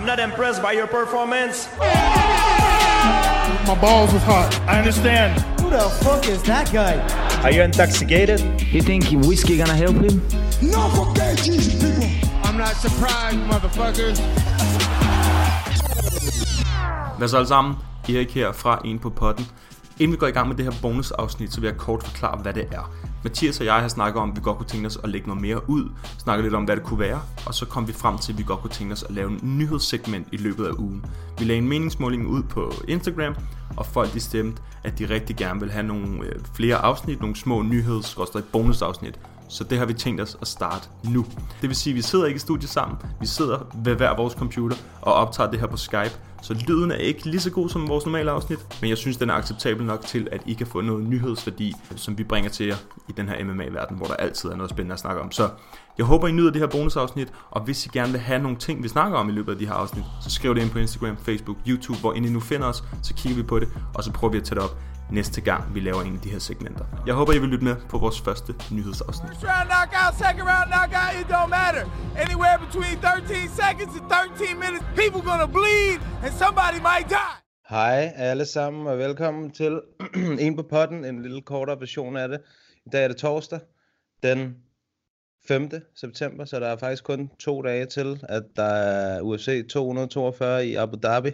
I'm 0.00 0.06
not 0.06 0.18
impressed 0.18 0.62
by 0.62 0.72
your 0.72 0.86
performance. 0.86 1.68
My 3.66 3.76
balls 3.78 4.10
was 4.14 4.22
hot. 4.22 4.58
I 4.66 4.78
understand. 4.78 5.38
Who 5.60 5.68
the 5.68 5.90
fuck 6.02 6.26
is 6.26 6.42
that 6.44 6.72
guy? 6.72 6.96
Are 7.44 7.52
you 7.52 7.60
intoxicated? 7.60 8.40
You 8.72 8.80
think 8.80 9.04
whiskey 9.26 9.58
gonna 9.58 9.76
help 9.76 9.96
him? 9.96 10.22
No 10.62 10.88
for 10.96 11.12
gay 11.12 11.34
Jesus 11.36 11.74
people. 11.74 12.08
I'm 12.44 12.56
not 12.56 12.76
surprised, 12.76 13.40
motherfuckers. 13.50 14.18
Hvad 17.18 17.28
så 17.28 17.36
alle 17.36 17.48
sammen? 17.48 17.74
Erik 18.08 18.34
her 18.34 18.52
fra 18.52 18.80
En 18.84 18.98
på 18.98 19.10
potten. 19.10 19.46
Inden 20.00 20.12
vi 20.12 20.16
går 20.16 20.26
i 20.26 20.30
gang 20.30 20.48
med 20.48 20.56
det 20.56 20.64
her 20.64 20.72
bonusafsnit, 20.82 21.52
så 21.52 21.60
vil 21.60 21.68
jeg 21.68 21.76
kort 21.76 22.02
forklare, 22.02 22.38
hvad 22.42 22.52
det 22.52 22.68
er. 22.72 22.92
Mathias 23.24 23.60
og 23.60 23.66
jeg 23.66 23.74
har 23.74 23.88
snakket 23.88 24.22
om, 24.22 24.30
at 24.30 24.36
vi 24.36 24.40
godt 24.42 24.56
kunne 24.56 24.66
tænke 24.66 24.86
os 24.86 24.98
at 25.04 25.08
lægge 25.08 25.26
noget 25.26 25.42
mere 25.42 25.70
ud, 25.70 25.88
snakke 26.18 26.42
lidt 26.42 26.54
om, 26.54 26.64
hvad 26.64 26.76
det 26.76 26.84
kunne 26.84 27.00
være, 27.00 27.22
og 27.46 27.54
så 27.54 27.66
kom 27.66 27.88
vi 27.88 27.92
frem 27.92 28.18
til, 28.18 28.32
at 28.32 28.38
vi 28.38 28.42
godt 28.42 28.60
kunne 28.60 28.70
tænke 28.70 28.92
os 28.92 29.02
at 29.02 29.10
lave 29.10 29.30
en 29.30 29.40
nyhedssegment 29.42 30.28
i 30.32 30.36
løbet 30.36 30.66
af 30.66 30.72
ugen. 30.78 31.04
Vi 31.38 31.44
lagde 31.44 31.58
en 31.58 31.68
meningsmåling 31.68 32.26
ud 32.26 32.42
på 32.42 32.72
Instagram, 32.88 33.34
og 33.76 33.86
folk 33.86 34.12
de 34.12 34.20
stemte, 34.20 34.62
at 34.84 34.98
de 34.98 35.08
rigtig 35.08 35.36
gerne 35.36 35.60
vil 35.60 35.70
have 35.70 35.86
nogle 35.86 36.26
øh, 36.26 36.34
flere 36.54 36.76
afsnit, 36.76 37.20
nogle 37.20 37.36
små 37.36 37.62
nyheds- 37.62 38.16
og 38.16 38.44
bonusafsnit. 38.52 39.18
Så 39.50 39.64
det 39.64 39.78
har 39.78 39.86
vi 39.86 39.94
tænkt 39.94 40.20
os 40.20 40.36
at 40.40 40.48
starte 40.48 40.88
nu. 41.04 41.26
Det 41.60 41.68
vil 41.68 41.76
sige, 41.76 41.92
at 41.92 41.96
vi 41.96 42.02
sidder 42.02 42.26
ikke 42.26 42.36
i 42.36 42.40
studiet 42.40 42.70
sammen. 42.70 42.98
Vi 43.20 43.26
sidder 43.26 43.58
ved 43.74 43.94
hver 43.94 44.16
vores 44.16 44.34
computer 44.34 44.76
og 45.02 45.14
optager 45.14 45.50
det 45.50 45.60
her 45.60 45.66
på 45.66 45.76
Skype. 45.76 46.12
Så 46.42 46.54
lyden 46.68 46.90
er 46.90 46.96
ikke 46.96 47.24
lige 47.24 47.40
så 47.40 47.50
god 47.50 47.68
som 47.68 47.88
vores 47.88 48.04
normale 48.04 48.30
afsnit, 48.30 48.58
men 48.80 48.90
jeg 48.90 48.98
synes, 48.98 49.16
den 49.16 49.30
er 49.30 49.34
acceptabel 49.34 49.86
nok 49.86 50.06
til, 50.06 50.28
at 50.32 50.42
I 50.46 50.52
kan 50.52 50.66
få 50.66 50.80
noget 50.80 51.04
nyhedsværdi, 51.04 51.74
som 51.96 52.18
vi 52.18 52.24
bringer 52.24 52.50
til 52.50 52.66
jer 52.66 52.76
i 53.08 53.12
den 53.12 53.28
her 53.28 53.44
MMA-verden, 53.44 53.96
hvor 53.96 54.06
der 54.06 54.14
altid 54.14 54.48
er 54.48 54.56
noget 54.56 54.70
spændende 54.70 54.92
at 54.92 55.00
snakke 55.00 55.22
om. 55.22 55.32
Så 55.32 55.48
jeg 55.98 56.06
håber, 56.06 56.28
I 56.28 56.32
nyder 56.32 56.50
det 56.50 56.60
her 56.60 56.68
bonusafsnit, 56.68 57.28
og 57.50 57.62
hvis 57.62 57.86
I 57.86 57.88
gerne 57.92 58.12
vil 58.12 58.20
have 58.20 58.42
nogle 58.42 58.56
ting, 58.56 58.82
vi 58.82 58.88
snakker 58.88 59.18
om 59.18 59.28
i 59.28 59.32
løbet 59.32 59.52
af 59.52 59.58
de 59.58 59.66
her 59.66 59.74
afsnit, 59.74 60.04
så 60.22 60.30
skriv 60.30 60.54
det 60.54 60.62
ind 60.62 60.70
på 60.70 60.78
Instagram, 60.78 61.16
Facebook, 61.16 61.56
YouTube, 61.68 61.98
hvor 61.98 62.12
I 62.12 62.20
nu 62.20 62.40
finder 62.40 62.66
os, 62.66 62.84
så 63.02 63.14
kigger 63.14 63.36
vi 63.36 63.42
på 63.42 63.58
det, 63.58 63.68
og 63.94 64.04
så 64.04 64.12
prøver 64.12 64.32
vi 64.32 64.38
at 64.38 64.44
tage 64.44 64.54
det 64.54 64.64
op 64.64 64.76
næste 65.12 65.40
gang, 65.40 65.74
vi 65.74 65.80
laver 65.80 66.02
en 66.02 66.14
af 66.14 66.20
de 66.20 66.30
her 66.30 66.38
segmenter. 66.38 66.84
Jeg 67.06 67.14
håber, 67.14 67.32
I 67.32 67.38
vil 67.38 67.48
lytte 67.48 67.64
med 67.64 67.76
på 67.88 67.98
vores 67.98 68.20
første 68.20 68.54
nyhedsafsnit. 68.70 69.30
First 69.30 69.44
round 69.44 69.68
knockout, 69.72 70.12
second 70.24 70.46
round 70.52 70.68
knockout, 70.74 71.12
it 71.20 71.26
don't 71.34 71.50
matter. 71.60 71.84
Anywhere 72.24 72.56
between 72.66 72.94
13 73.00 73.48
seconds 73.62 73.92
and 73.98 74.06
13 74.10 74.58
minutes, 74.64 74.84
people 75.02 75.22
gonna 75.30 75.48
bleed, 75.58 75.98
and 76.24 76.32
somebody 76.42 76.78
might 76.90 77.08
die. 77.18 77.34
Hej 77.74 78.12
alle 78.16 78.46
sammen, 78.46 78.86
og 78.86 78.98
velkommen 78.98 79.50
til 79.50 79.80
En 80.46 80.56
på 80.56 80.62
potten, 80.62 81.04
en 81.04 81.22
lille 81.22 81.42
kortere 81.42 81.80
version 81.80 82.16
af 82.16 82.28
det. 82.28 82.40
I 82.86 82.90
dag 82.92 83.04
er 83.04 83.08
det 83.08 83.16
torsdag, 83.16 83.60
den 84.22 84.56
5. 85.48 85.70
september, 85.96 86.44
så 86.44 86.60
der 86.60 86.66
er 86.66 86.76
faktisk 86.76 87.04
kun 87.04 87.30
to 87.38 87.62
dage 87.62 87.86
til, 87.86 88.24
at 88.28 88.42
der 88.56 88.62
er 88.62 89.20
UFC 89.20 89.68
242 89.68 90.66
i 90.66 90.74
Abu 90.74 90.96
Dhabi. 91.02 91.30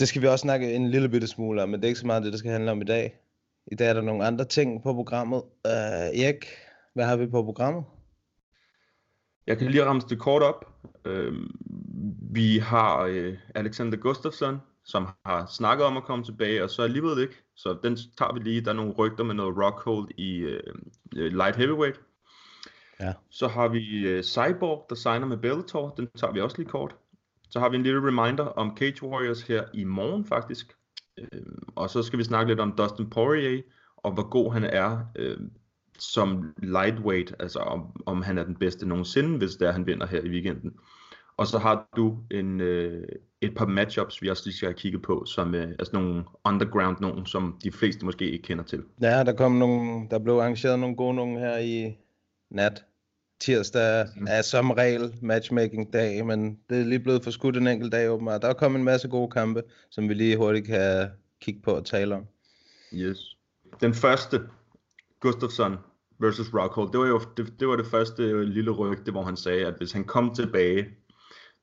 Det 0.00 0.08
skal 0.08 0.22
vi 0.22 0.26
også 0.26 0.42
snakke 0.42 0.74
en 0.74 0.90
lille 0.90 1.08
bitte 1.08 1.26
smule 1.26 1.62
om, 1.62 1.68
men 1.68 1.80
det 1.80 1.84
er 1.84 1.88
ikke 1.88 2.00
så 2.00 2.06
meget 2.06 2.22
det, 2.22 2.32
det 2.32 2.38
skal 2.38 2.50
handle 2.50 2.70
om 2.70 2.82
i 2.82 2.84
dag. 2.84 3.20
I 3.66 3.74
dag 3.74 3.88
er 3.88 3.92
der 3.92 4.00
nogle 4.00 4.24
andre 4.24 4.44
ting 4.44 4.82
på 4.82 4.92
programmet. 4.92 5.42
Uh, 5.64 6.20
Erik, 6.20 6.46
hvad 6.94 7.04
har 7.04 7.16
vi 7.16 7.26
på 7.26 7.42
programmet? 7.42 7.84
Jeg 9.46 9.58
kan 9.58 9.70
lige 9.70 9.84
ramme 9.84 10.02
det 10.08 10.18
kort 10.18 10.42
op. 10.42 10.64
Øh, 11.04 11.32
vi 12.32 12.58
har 12.58 13.02
øh, 13.02 13.38
Alexander 13.54 13.98
Gustafsson, 13.98 14.58
som 14.84 15.08
har 15.24 15.46
snakket 15.46 15.86
om 15.86 15.96
at 15.96 16.04
komme 16.04 16.24
tilbage, 16.24 16.64
og 16.64 16.70
så 16.70 16.82
alligevel 16.82 17.22
ikke. 17.22 17.34
Så 17.56 17.78
den 17.82 17.96
tager 18.18 18.32
vi 18.32 18.40
lige. 18.40 18.60
Der 18.60 18.70
er 18.70 18.74
nogle 18.74 18.92
rygter 18.92 19.24
med 19.24 19.34
noget 19.34 19.56
rockhold 19.56 20.08
i 20.18 20.36
øh, 20.36 20.62
light 21.12 21.56
heavyweight. 21.56 22.00
Ja. 23.00 23.12
Så 23.30 23.48
har 23.48 23.68
vi 23.68 23.98
øh, 23.98 24.22
Cyborg, 24.22 24.86
der 24.88 24.94
signer 24.94 25.26
med 25.26 25.36
Bellator. 25.36 25.94
Den 25.96 26.08
tager 26.16 26.32
vi 26.32 26.40
også 26.40 26.56
lige 26.56 26.68
kort. 26.68 26.96
Så 27.50 27.60
har 27.60 27.68
vi 27.68 27.76
en 27.76 27.82
lille 27.82 28.06
reminder 28.06 28.44
om 28.44 28.76
Cage 28.76 29.02
Warriors 29.02 29.42
her 29.42 29.64
i 29.74 29.84
morgen 29.84 30.24
faktisk. 30.24 30.76
Øh, 31.18 31.42
og 31.74 31.90
så 31.90 32.02
skal 32.02 32.18
vi 32.18 32.24
snakke 32.24 32.50
lidt 32.50 32.60
om 32.60 32.72
Dustin 32.78 33.10
Poirier, 33.10 33.62
og 33.96 34.12
hvor 34.12 34.28
god 34.28 34.52
han 34.52 34.64
er 34.64 34.98
øh, 35.16 35.36
som 35.98 36.54
lightweight, 36.56 37.34
altså 37.38 37.58
om, 37.58 38.02
om 38.06 38.22
han 38.22 38.38
er 38.38 38.44
den 38.44 38.56
bedste 38.56 38.88
nogensinde, 38.88 39.38
hvis 39.38 39.50
det 39.50 39.68
er, 39.68 39.72
han 39.72 39.86
vinder 39.86 40.06
her 40.06 40.20
i 40.20 40.28
weekenden. 40.28 40.72
Og 41.36 41.46
så 41.46 41.58
har 41.58 41.88
du 41.96 42.18
en, 42.30 42.60
øh, 42.60 43.08
et 43.40 43.54
par 43.54 43.66
matchups, 43.66 44.22
vi 44.22 44.28
også 44.28 44.42
lige 44.46 44.56
skal 44.56 44.66
have 44.66 44.78
kigget 44.78 45.02
på, 45.02 45.24
som 45.24 45.54
øh, 45.54 45.68
altså 45.68 45.90
nogle 45.92 46.24
underground 46.44 46.96
nogen, 47.00 47.26
som 47.26 47.58
de 47.64 47.72
fleste 47.72 48.04
måske 48.04 48.30
ikke 48.30 48.42
kender 48.42 48.64
til. 48.64 48.82
Ja, 49.02 49.24
der 49.24 49.32
kom 49.32 49.52
nogle, 49.52 50.08
der 50.10 50.18
blev 50.18 50.34
arrangeret 50.34 50.78
nogle 50.78 50.96
gode 50.96 51.14
nogen 51.14 51.38
her 51.38 51.58
i 51.58 51.98
nat. 52.50 52.84
Tirsdag 53.40 54.06
Mhm. 54.16 54.26
er 54.30 54.42
som 54.42 54.70
regel 54.70 55.14
matchmaking 55.22 55.92
dag, 55.92 56.26
men 56.26 56.58
det 56.70 56.80
er 56.80 56.84
lige 56.84 57.00
blevet 57.00 57.24
forskudt 57.24 57.56
en 57.56 57.66
enkelt 57.66 57.92
dag 57.92 58.10
åbenbart. 58.10 58.42
Der 58.42 58.48
er 58.48 58.52
kommet 58.52 58.78
en 58.78 58.84
masse 58.84 59.08
gode 59.08 59.30
kampe, 59.30 59.62
som 59.90 60.08
vi 60.08 60.14
lige 60.14 60.36
hurtigt 60.36 60.66
kan 60.66 61.08
kigge 61.40 61.60
på 61.62 61.70
og 61.70 61.86
tale 61.86 62.14
om. 62.14 62.26
Yes. 62.94 63.36
Den 63.80 63.94
første, 63.94 64.40
Gustafsson 65.20 65.76
versus 66.18 66.54
Rockhold, 66.54 66.92
det 66.92 67.00
var 67.00 67.06
jo 67.06 67.20
det, 67.36 67.54
det, 67.60 67.68
var 67.68 67.76
det 67.76 67.86
første 67.86 68.44
lille 68.44 68.70
rygte, 68.70 69.12
hvor 69.12 69.22
han 69.22 69.36
sagde, 69.36 69.66
at 69.66 69.74
hvis 69.78 69.92
han 69.92 70.04
kom 70.04 70.34
tilbage 70.34 70.88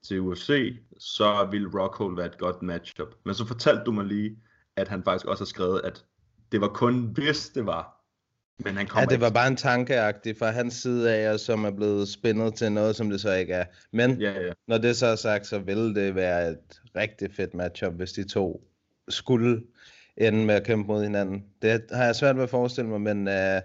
til 0.07 0.19
UFC, 0.21 0.77
så 0.99 1.47
ville 1.51 1.69
Rockhold 1.81 2.15
være 2.15 2.25
et 2.25 2.37
godt 2.37 2.61
matchup. 2.61 3.15
Men 3.25 3.35
så 3.35 3.45
fortalte 3.45 3.83
du 3.85 3.91
mig 3.91 4.05
lige, 4.05 4.37
at 4.75 4.87
han 4.87 5.03
faktisk 5.03 5.25
også 5.25 5.43
har 5.43 5.45
skrevet, 5.47 5.81
at 5.83 6.05
det 6.51 6.61
var 6.61 6.67
kun 6.67 7.11
hvis 7.13 7.49
det 7.49 7.65
var. 7.65 7.96
Men 8.59 8.75
han 8.77 8.85
Ja, 8.85 8.89
kommer 8.89 9.09
det 9.09 9.19
var 9.21 9.27
ikke. 9.27 9.33
bare 9.33 9.47
en 9.47 9.55
tankeagtig 9.55 10.37
fra 10.37 10.49
hans 10.51 10.73
side 10.73 11.15
af, 11.15 11.33
og 11.33 11.39
som 11.39 11.65
er 11.65 11.71
blevet 11.71 12.07
spændet 12.07 12.55
til 12.55 12.71
noget, 12.71 12.95
som 12.95 13.09
det 13.09 13.21
så 13.21 13.33
ikke 13.33 13.53
er. 13.53 13.65
Men 13.91 14.21
Ja, 14.21 14.31
ja. 14.41 14.51
når 14.67 14.77
det 14.77 14.97
så 14.97 15.05
er 15.07 15.15
sagt, 15.15 15.47
så 15.47 15.59
ville 15.59 15.95
det 15.95 16.15
være 16.15 16.49
et 16.49 16.81
rigtig 16.95 17.31
fedt 17.35 17.53
matchup, 17.53 17.93
hvis 17.93 18.11
de 18.11 18.27
to 18.27 18.63
skulle 19.09 19.63
ende 20.17 20.45
med 20.45 20.55
at 20.55 20.63
kæmpe 20.63 20.87
mod 20.87 21.03
hinanden. 21.03 21.45
Det 21.61 21.81
har 21.91 22.05
jeg 22.05 22.15
svært 22.15 22.35
ved 22.35 22.43
at 22.43 22.49
forestille 22.49 22.89
mig, 22.89 23.01
men 23.01 23.27
uh, 23.27 23.61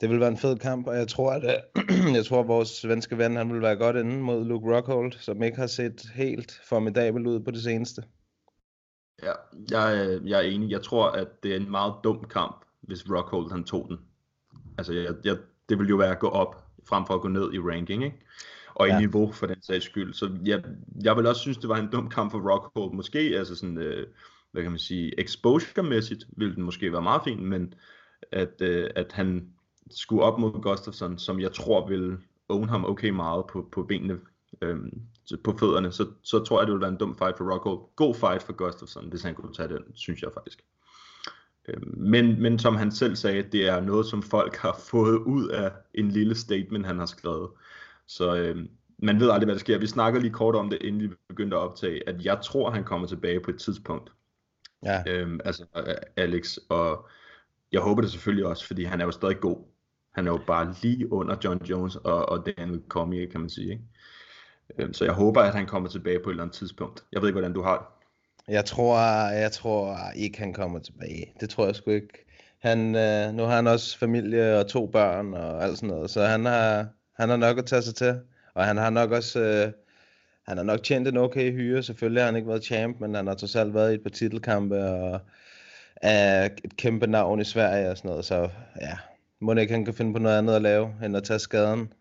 det 0.00 0.10
vil 0.10 0.20
være 0.20 0.28
en 0.28 0.36
fed 0.38 0.56
kamp, 0.58 0.86
og 0.86 0.96
jeg 0.96 1.08
tror, 1.08 1.32
at, 1.32 1.44
uh, 1.76 2.14
jeg 2.16 2.24
tror, 2.26 2.40
at 2.40 2.48
vores 2.48 2.68
svenske 2.68 3.18
ven, 3.18 3.36
han 3.36 3.52
vil 3.52 3.62
være 3.62 3.76
godt 3.76 3.96
inde 3.96 4.16
mod 4.16 4.44
Luke 4.44 4.76
Rockhold, 4.76 5.12
som 5.12 5.42
ikke 5.42 5.56
har 5.58 5.66
set 5.66 6.02
helt 6.14 6.60
formidabel 6.68 7.26
ud 7.26 7.40
på 7.40 7.50
det 7.50 7.62
seneste. 7.62 8.02
Ja, 9.22 9.32
jeg, 9.70 9.98
er- 9.98 10.20
jeg 10.24 10.38
er 10.38 10.42
enig. 10.50 10.70
Jeg 10.70 10.82
tror, 10.82 11.10
at 11.10 11.28
det 11.42 11.52
er 11.52 11.56
en 11.56 11.70
meget 11.70 11.94
dum 12.04 12.24
kamp, 12.30 12.64
hvis 12.86 13.10
Rockhold 13.10 13.50
han 13.50 13.64
tog 13.64 13.86
den. 13.88 13.98
Altså, 14.78 14.92
jeg, 14.92 15.14
jeg, 15.24 15.36
det 15.68 15.78
vil 15.78 15.88
jo 15.88 15.96
være 15.96 16.10
at 16.10 16.18
gå 16.18 16.28
op, 16.28 16.64
frem 16.88 17.06
for 17.06 17.14
at 17.14 17.20
gå 17.20 17.28
ned 17.28 17.52
i 17.52 17.58
ranking, 17.58 18.04
ikke? 18.04 18.16
Og 18.74 18.86
i 18.86 18.90
Ja. 18.90 18.98
niveau 18.98 19.32
for 19.32 19.46
den 19.46 19.62
sags 19.62 19.84
skyld. 19.84 20.14
Så 20.14 20.30
jeg, 20.46 20.64
jeg 21.04 21.16
vil 21.16 21.26
også 21.26 21.40
synes, 21.40 21.58
det 21.58 21.68
var 21.68 21.76
en 21.76 21.90
dum 21.92 22.08
kamp 22.10 22.30
for 22.30 22.50
Rockhold. 22.52 22.92
Måske, 22.94 23.18
altså 23.18 23.56
sådan, 23.56 23.78
øh, 23.78 24.06
hvad 24.52 24.62
kan 24.62 24.70
man 24.72 24.78
sige, 24.78 25.20
exposure-mæssigt 25.20 26.24
ville 26.36 26.54
den 26.54 26.62
måske 26.62 26.92
være 26.92 27.02
meget 27.02 27.20
fin, 27.24 27.44
men 27.46 27.74
at, 28.32 28.60
øh, 28.60 28.90
at 28.96 29.12
han 29.12 29.48
skulle 29.90 30.22
op 30.22 30.38
mod 30.38 30.62
Gustafsson, 30.62 31.18
som 31.18 31.40
jeg 31.40 31.52
tror 31.52 31.88
vil 31.88 32.16
own 32.48 32.68
ham 32.68 32.84
okay 32.84 33.08
meget 33.10 33.44
på, 33.46 33.68
på 33.72 33.82
benene, 33.82 34.18
så- 35.24 35.36
på 35.44 35.56
fødderne, 35.60 35.92
så, 35.92 36.06
så 36.22 36.38
tror 36.44 36.60
jeg, 36.60 36.66
det 36.66 36.72
ville 36.72 36.80
være 36.82 36.92
en 36.92 36.98
dum 36.98 37.18
fight 37.18 37.38
for 37.38 37.52
Rockhold. 37.52 37.78
God 37.96 38.14
fight 38.14 38.42
for 38.42 38.52
Gustafsson, 38.52 39.08
hvis 39.08 39.22
han 39.22 39.34
kunne 39.34 39.52
tage 39.54 39.68
den, 39.68 39.82
synes 39.94 40.22
jeg 40.22 40.30
faktisk. 40.34 40.64
Øhm, 41.68 41.94
Men, 41.98 42.42
men 42.42 42.58
som 42.58 42.76
han 42.76 42.90
selv 42.92 43.16
sagde, 43.16 43.42
det 43.42 43.66
er 43.68 43.80
noget, 43.80 44.06
som 44.06 44.22
folk 44.22 44.56
har 44.56 44.80
fået 44.90 45.16
ud 45.18 45.48
af 45.48 45.72
en 45.94 46.08
lille 46.08 46.34
statement, 46.34 46.86
han 46.86 46.98
har 46.98 47.06
skrevet. 47.06 47.50
Så 48.06 48.36
øhm, 48.36 48.68
man 48.98 49.20
ved 49.20 49.30
aldrig, 49.30 49.44
hvad 49.46 49.54
der 49.54 49.60
sker. 49.60 49.78
Vi 49.78 49.86
snakker 49.86 50.20
lige 50.20 50.32
kort 50.32 50.54
om 50.54 50.70
det, 50.70 50.78
inden 50.82 51.02
vi 51.02 51.08
begyndte 51.28 51.56
at 51.56 51.60
optage, 51.60 52.08
at 52.08 52.24
jeg 52.24 52.38
tror, 52.44 52.70
han 52.70 52.84
kommer 52.84 53.06
tilbage 53.06 53.40
på 53.40 53.50
et 53.50 53.58
tidspunkt. 53.58 54.12
Ja, 54.84 55.02
Øhm, 55.08 55.40
altså 55.44 55.64
øh, 55.76 55.94
Alex, 56.16 56.56
og 56.68 57.08
jeg 57.72 57.80
håber 57.80 58.02
det 58.02 58.10
selvfølgelig 58.10 58.46
også, 58.46 58.66
fordi 58.66 58.84
han 58.84 59.00
er 59.00 59.04
jo 59.04 59.10
stadig 59.10 59.40
god. 59.40 59.66
Han 60.14 60.26
er 60.26 60.30
jo 60.30 60.40
bare 60.46 60.74
lige 60.82 61.12
under 61.12 61.36
John 61.44 61.64
Jones 61.64 61.96
og, 61.96 62.28
og 62.28 62.46
Daniel 62.46 62.82
Cormier, 62.88 63.30
kan 63.30 63.40
man 63.40 63.50
sige. 63.50 63.70
Ikke? 63.72 63.82
Øhm, 64.78 64.92
så 64.92 65.04
jeg 65.04 65.14
håber, 65.14 65.40
at 65.42 65.54
han 65.54 65.66
kommer 65.66 65.88
tilbage 65.88 66.18
på 66.18 66.30
et 66.30 66.32
eller 66.32 66.42
andet 66.42 66.56
tidspunkt. 66.56 67.04
Jeg 67.12 67.22
ved 67.22 67.28
ikke, 67.28 67.34
hvordan 67.38 67.52
du 67.52 67.62
har 67.62 67.78
det. 67.78 67.86
Jeg 68.48 68.64
tror, 68.64 68.98
jeg 69.30 69.52
tror 69.52 69.98
ikke, 70.16 70.38
han 70.38 70.52
kommer 70.52 70.78
tilbage. 70.78 71.32
Det 71.40 71.50
tror 71.50 71.66
jeg 71.66 71.76
sgu 71.76 71.90
ikke. 71.90 72.26
Han, 72.58 72.94
øh, 72.94 73.34
nu 73.34 73.42
har 73.42 73.56
han 73.56 73.66
også 73.66 73.98
familie 73.98 74.58
og 74.58 74.66
to 74.66 74.86
børn 74.86 75.34
og 75.34 75.64
alt 75.64 75.78
sådan 75.78 75.88
noget, 75.88 76.10
så 76.10 76.24
han 76.24 76.44
har, 76.44 76.86
han 77.16 77.28
har 77.28 77.36
nok 77.36 77.58
at 77.58 77.66
tage 77.66 77.82
sig 77.82 77.94
til. 77.94 78.20
Og 78.54 78.64
han 78.64 78.76
har 78.76 78.90
nok 78.90 79.10
også, 79.10 79.40
øh, 79.40 79.72
han 80.48 80.56
har 80.56 80.64
nok 80.64 80.82
tjent 80.82 81.08
en 81.08 81.16
okay 81.16 81.52
hyre. 81.52 81.82
Selvfølgelig 81.82 82.22
har 82.22 82.26
han 82.26 82.36
ikke 82.36 82.48
været 82.48 82.64
champ, 82.64 83.00
men 83.00 83.14
han 83.14 83.26
har 83.26 83.34
trods 83.34 83.56
alt 83.56 83.74
været 83.74 83.92
i 83.92 83.94
et 83.94 84.02
par 84.02 84.10
titelkampe 84.10 84.84
og 84.84 85.20
er 85.96 86.44
et 86.64 86.76
kæmpe 86.76 87.06
navn 87.06 87.40
i 87.40 87.44
Sverige 87.44 87.90
og 87.90 87.96
sådan 87.96 88.08
noget. 88.08 88.24
Så 88.24 88.48
ja, 88.80 88.98
må 89.40 89.54
ikke 89.54 89.72
han 89.72 89.84
kan 89.84 89.94
finde 89.94 90.12
på 90.12 90.18
noget 90.18 90.38
andet 90.38 90.54
at 90.54 90.62
lave, 90.62 90.94
end 91.04 91.16
at 91.16 91.24
tage 91.24 91.38
skaden. 91.38 91.92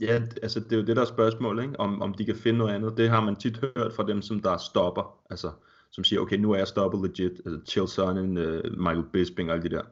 Ja, 0.00 0.22
altså 0.42 0.60
det 0.60 0.72
er 0.72 0.76
jo 0.76 0.84
det, 0.84 0.96
der 0.96 1.02
er 1.02 1.06
spørgsmålet, 1.06 1.62
ikke? 1.62 1.80
Om, 1.80 2.02
om 2.02 2.14
de 2.14 2.24
kan 2.24 2.36
finde 2.36 2.58
noget 2.58 2.74
andet. 2.74 2.96
Det 2.96 3.10
har 3.10 3.20
man 3.20 3.36
tit 3.36 3.56
hørt 3.56 3.92
fra 3.92 4.06
dem, 4.06 4.22
som 4.22 4.40
der 4.40 4.56
stopper. 4.56 5.20
Altså, 5.30 5.52
som 5.90 6.04
siger, 6.04 6.20
okay, 6.20 6.36
nu 6.36 6.52
er 6.52 6.56
jeg 6.56 6.68
stoppet 6.68 7.00
legit. 7.02 7.40
Altså 7.46 7.60
Chill 7.66 7.88
Sonnen, 7.88 8.38
uh, 8.38 8.44
øh, 8.44 8.78
Michael 8.78 9.04
Bisping 9.12 9.50
og 9.50 9.56
alle 9.56 9.70
de 9.70 9.76
der. 9.76 9.82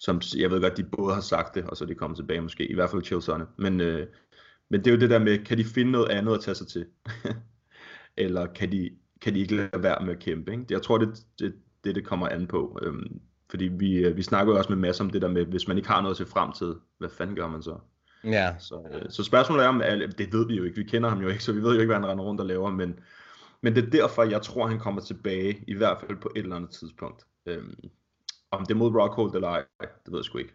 Som, 0.00 0.20
jeg 0.36 0.50
ved 0.50 0.60
godt, 0.60 0.76
de 0.76 0.84
både 0.84 1.14
har 1.14 1.20
sagt 1.20 1.54
det, 1.54 1.64
og 1.64 1.76
så 1.76 1.84
er 1.84 1.88
de 1.88 1.94
kommet 1.94 2.16
tilbage 2.16 2.40
måske. 2.40 2.70
I 2.70 2.74
hvert 2.74 2.90
fald 2.90 3.02
Chill 3.02 3.22
Sonnen. 3.22 3.46
Men, 3.56 3.80
uh, 3.80 4.00
men 4.68 4.80
det 4.80 4.86
er 4.86 4.90
jo 4.90 5.00
det 5.00 5.10
der 5.10 5.18
med, 5.18 5.38
kan 5.38 5.58
de 5.58 5.64
finde 5.64 5.90
noget 5.90 6.08
andet 6.08 6.34
at 6.34 6.40
tage 6.40 6.54
sig 6.54 6.66
til? 6.66 6.86
eller 8.16 8.46
kan 8.46 8.72
de, 8.72 8.90
kan 9.20 9.34
de 9.34 9.40
ikke 9.40 9.56
lade 9.56 9.82
være 9.82 10.04
med 10.04 10.14
at 10.14 10.20
kæmpe? 10.20 10.52
Ikke? 10.52 10.64
Jeg 10.70 10.82
tror, 10.82 10.98
det, 10.98 11.24
det, 11.38 11.54
det, 11.84 11.94
det 11.94 12.06
kommer 12.06 12.28
an 12.28 12.46
på. 12.46 12.78
Øhm, 12.82 13.20
fordi 13.50 13.64
vi, 13.64 13.96
øh, 13.96 14.16
vi 14.16 14.22
snakker 14.22 14.52
jo 14.52 14.58
også 14.58 14.70
med 14.70 14.78
masser 14.78 15.04
om 15.04 15.10
det 15.10 15.22
der 15.22 15.28
med, 15.28 15.44
hvis 15.44 15.68
man 15.68 15.76
ikke 15.76 15.88
har 15.88 16.02
noget 16.02 16.16
til 16.16 16.26
fremtid, 16.26 16.74
hvad 16.98 17.08
fanden 17.08 17.36
gør 17.36 17.48
man 17.48 17.62
så? 17.62 17.78
Ja. 18.24 18.54
Så, 18.58 18.88
øh, 18.92 19.10
så 19.10 19.24
spørgsmålet 19.24 19.64
er, 19.64 19.68
om 19.68 19.82
det 20.18 20.32
ved 20.32 20.46
vi 20.46 20.54
jo 20.54 20.64
ikke, 20.64 20.76
vi 20.76 20.84
kender 20.84 21.08
ham 21.08 21.20
jo 21.20 21.28
ikke, 21.28 21.44
så 21.44 21.52
vi 21.52 21.62
ved 21.62 21.74
jo 21.74 21.80
ikke, 21.80 21.86
hvad 21.86 22.00
han 22.00 22.06
render 22.06 22.24
rundt 22.24 22.40
og 22.40 22.46
laver, 22.46 22.70
men, 22.70 22.98
men 23.62 23.74
det 23.74 23.84
er 23.84 23.90
derfor, 23.90 24.22
jeg 24.22 24.42
tror, 24.42 24.66
han 24.66 24.78
kommer 24.78 25.00
tilbage, 25.00 25.64
i 25.66 25.74
hvert 25.74 26.00
fald 26.00 26.16
på 26.20 26.32
et 26.36 26.42
eller 26.42 26.56
andet 26.56 26.70
tidspunkt. 26.70 27.26
Øhm, 27.46 27.74
om 28.50 28.66
det 28.66 28.74
er 28.74 28.78
mod 28.78 28.94
Rockhold 28.94 29.34
eller 29.34 29.48
ej, 29.48 29.64
det 29.80 30.12
ved 30.12 30.18
jeg 30.18 30.24
sgu 30.24 30.38
ikke. 30.38 30.54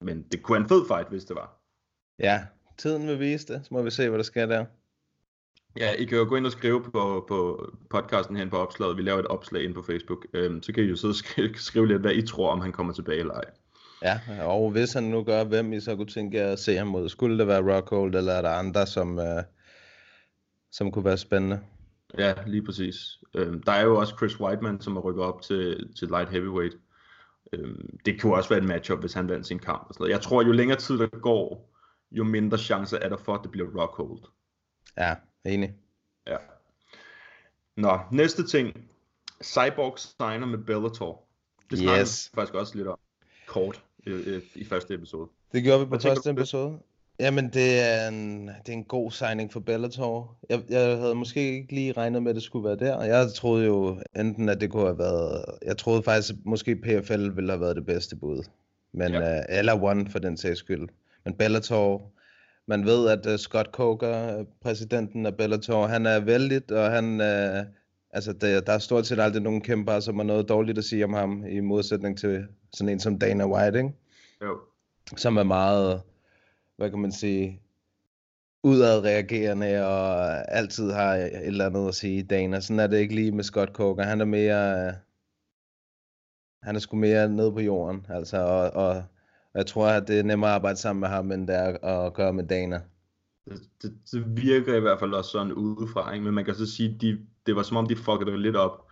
Men 0.00 0.22
det 0.22 0.42
kunne 0.42 0.54
være 0.54 0.62
en 0.62 0.68
fed 0.68 0.86
fight, 0.88 1.08
hvis 1.08 1.24
det 1.24 1.36
var. 1.36 1.62
Ja, 2.18 2.46
tiden 2.78 3.08
vil 3.08 3.20
vise 3.20 3.54
det, 3.54 3.66
så 3.66 3.74
må 3.74 3.82
vi 3.82 3.90
se, 3.90 4.08
hvad 4.08 4.18
der 4.18 4.24
sker 4.24 4.46
der. 4.46 4.64
Ja, 5.76 5.92
I 5.92 6.04
kan 6.04 6.18
jo 6.18 6.24
gå 6.28 6.36
ind 6.36 6.46
og 6.46 6.52
skrive 6.52 6.82
på, 6.82 7.24
på 7.28 7.70
podcasten 7.90 8.36
her 8.36 8.50
på 8.50 8.56
opslaget. 8.56 8.96
Vi 8.96 9.02
laver 9.02 9.18
et 9.18 9.26
opslag 9.26 9.64
ind 9.64 9.74
på 9.74 9.82
Facebook. 9.82 10.26
Øhm, 10.32 10.62
så 10.62 10.72
kan 10.72 10.84
I 10.84 10.86
jo 10.86 10.96
sidde 10.96 11.12
og 11.12 11.16
skrive, 11.16 11.54
skrive 11.54 11.86
lidt, 11.86 12.00
hvad 12.00 12.12
I 12.12 12.26
tror, 12.26 12.50
om 12.50 12.60
han 12.60 12.72
kommer 12.72 12.92
tilbage 12.92 13.18
eller 13.18 13.34
ej. 13.34 13.50
Ja, 14.02 14.20
og 14.40 14.70
hvis 14.70 14.92
han 14.92 15.02
nu 15.02 15.24
gør, 15.24 15.44
hvem 15.44 15.72
I 15.72 15.80
så 15.80 15.96
kunne 15.96 16.06
tænke 16.06 16.38
jer 16.38 16.52
at 16.52 16.58
se 16.58 16.76
ham 16.76 16.86
mod? 16.86 17.08
Skulle 17.08 17.38
det 17.38 17.46
være 17.46 17.76
Rockhold, 17.76 18.14
eller 18.14 18.32
er 18.32 18.42
der 18.42 18.50
andre, 18.50 18.86
som, 18.86 19.18
uh, 19.18 19.42
som 20.70 20.92
kunne 20.92 21.04
være 21.04 21.18
spændende? 21.18 21.60
Ja, 22.18 22.34
lige 22.46 22.64
præcis. 22.64 22.96
Øhm, 23.34 23.62
der 23.62 23.72
er 23.72 23.82
jo 23.82 23.96
også 23.98 24.14
Chris 24.16 24.40
Whiteman, 24.40 24.80
som 24.80 24.96
er 24.96 25.00
rykket 25.00 25.24
op 25.24 25.42
til, 25.42 25.94
til 25.98 26.08
light 26.08 26.30
heavyweight. 26.30 26.76
Øhm, 27.52 27.98
det 28.06 28.20
kunne 28.20 28.34
også 28.34 28.48
være 28.48 28.58
en 28.58 28.68
matchup, 28.68 28.98
hvis 29.00 29.12
han 29.12 29.28
vandt 29.28 29.46
sin 29.46 29.58
kamp. 29.58 29.84
Og 29.88 29.94
sådan 29.94 30.02
noget. 30.02 30.12
Jeg 30.12 30.20
tror, 30.20 30.42
jo 30.42 30.52
længere 30.52 30.78
tid 30.78 30.98
der 30.98 31.06
går, 31.06 31.72
jo 32.10 32.24
mindre 32.24 32.58
chance 32.58 32.96
er 32.96 33.08
der 33.08 33.16
for, 33.16 33.34
at 33.34 33.40
det 33.42 33.50
bliver 33.50 33.82
Rockhold. 33.82 34.18
Ja, 34.96 35.14
enig. 35.44 35.74
Ja. 36.26 36.36
Nå, 37.76 37.98
næste 38.12 38.46
ting. 38.46 38.90
Cyborg 39.44 39.98
signer 39.98 40.46
med 40.46 40.58
Bellator. 40.58 41.22
Det 41.70 41.78
snakker 41.78 42.00
Yes. 42.00 42.30
vi 42.32 42.34
faktisk 42.34 42.54
også 42.54 42.76
lidt 42.76 42.88
om 42.88 42.98
kort 43.46 43.82
i, 44.06 44.10
i, 44.10 44.40
i 44.54 44.64
første 44.64 44.94
episode. 44.94 45.28
Det 45.52 45.62
gjorde 45.62 45.78
vi 45.80 45.84
på 45.84 45.88
Hvad 45.90 46.00
første 46.00 46.30
episode. 46.30 46.78
Jamen, 47.20 47.48
det 47.48 47.80
er, 47.80 48.08
en, 48.08 48.48
det 48.48 48.68
er 48.68 48.72
en 48.72 48.84
god 48.84 49.10
signing 49.10 49.52
for 49.52 49.60
Bellator. 49.60 50.36
Jeg, 50.50 50.62
jeg 50.68 50.98
havde 50.98 51.14
måske 51.14 51.40
ikke 51.54 51.74
lige 51.74 51.92
regnet 51.92 52.22
med, 52.22 52.30
at 52.30 52.34
det 52.34 52.42
skulle 52.42 52.68
være 52.68 52.76
der. 52.76 53.02
Jeg 53.04 53.32
troede 53.34 53.66
jo 53.66 53.98
enten, 54.16 54.48
at 54.48 54.60
det 54.60 54.70
kunne 54.70 54.84
have 54.86 54.98
været... 54.98 55.44
Jeg 55.66 55.76
troede 55.78 56.02
faktisk, 56.02 56.30
at 56.30 56.36
måske 56.44 56.76
PFL 56.76 57.28
ville 57.34 57.50
have 57.50 57.60
været 57.60 57.76
det 57.76 57.86
bedste 57.86 58.16
bud. 58.16 58.42
Men, 58.92 59.12
Ja. 59.12 59.38
uh, 59.38 59.44
eller 59.48 59.82
One 59.82 60.10
for 60.10 60.18
den 60.18 60.36
sags 60.36 60.58
skyld. 60.58 60.88
Men 61.24 61.34
Bellator... 61.34 62.12
Man 62.68 62.84
ved, 62.84 63.08
at 63.08 63.26
uh, 63.26 63.36
Scott 63.36 63.68
Coker, 63.72 64.38
øh, 64.38 64.44
præsidenten 64.62 65.26
af 65.26 65.36
Bellator, 65.36 65.86
han 65.86 66.06
er 66.06 66.20
vældig, 66.20 66.72
og 66.72 66.90
han... 66.90 67.20
Uh, 67.20 67.66
altså, 68.16 68.32
der, 68.32 68.60
der 68.60 68.72
er 68.72 68.78
stort 68.78 69.06
set 69.06 69.20
aldrig 69.20 69.42
nogen 69.42 69.60
kæmper, 69.60 70.00
som 70.00 70.16
har 70.16 70.24
noget 70.24 70.48
dårligt 70.48 70.78
at 70.78 70.84
sige 70.84 71.04
om 71.04 71.12
ham, 71.12 71.46
i 71.46 71.60
modsætning 71.60 72.18
til 72.18 72.46
sådan 72.72 72.88
en 72.88 73.00
som 73.00 73.18
Dana 73.18 73.46
White, 73.46 73.78
ikke? 73.78 73.92
Jo. 74.42 74.58
som 75.16 75.36
er 75.36 75.42
meget, 75.42 76.02
hvad 76.76 76.90
kan 76.90 76.98
man 76.98 77.12
sige, 77.12 77.60
udadreagerende 78.62 79.86
og 79.86 80.54
altid 80.54 80.90
har 80.90 81.14
et 81.14 81.46
eller 81.46 81.66
andet 81.66 81.88
at 81.88 81.94
sige. 81.94 82.22
Dana, 82.22 82.60
sådan 82.60 82.80
er 82.80 82.86
det 82.86 82.98
ikke 82.98 83.14
lige 83.14 83.32
med 83.32 83.44
Scott 83.44 83.72
Coker. 83.72 84.02
Han 84.02 84.20
er 84.20 84.24
mere, 84.24 84.94
han 86.62 86.76
er 86.76 86.78
sgu 86.78 86.96
mere 86.96 87.28
nede 87.28 87.52
på 87.52 87.60
jorden, 87.60 88.06
altså, 88.08 88.36
og, 88.36 88.70
og, 88.70 88.88
og 89.52 89.54
jeg 89.54 89.66
tror, 89.66 89.86
at 89.86 90.08
det 90.08 90.18
er 90.18 90.22
nemmere 90.22 90.50
at 90.50 90.54
arbejde 90.54 90.78
sammen 90.78 91.00
med 91.00 91.08
ham, 91.08 91.32
end 91.32 91.48
det 91.48 91.56
er 91.56 91.84
at 91.84 92.14
gøre 92.14 92.32
med 92.32 92.44
Dana. 92.44 92.80
Det, 93.44 93.60
det, 93.82 93.94
det 94.12 94.36
virker 94.36 94.76
i 94.76 94.80
hvert 94.80 94.98
fald 94.98 95.12
også 95.12 95.30
sådan 95.30 95.52
udefra, 95.52 96.12
ikke? 96.12 96.24
men 96.24 96.34
man 96.34 96.44
kan 96.44 96.54
så 96.54 96.66
sige, 96.66 96.94
at 96.94 97.00
de, 97.00 97.18
det 97.46 97.56
var 97.56 97.62
som 97.62 97.76
om 97.76 97.86
de 97.86 97.96
fuckede 97.96 98.42
lidt 98.42 98.56
op, 98.56 98.86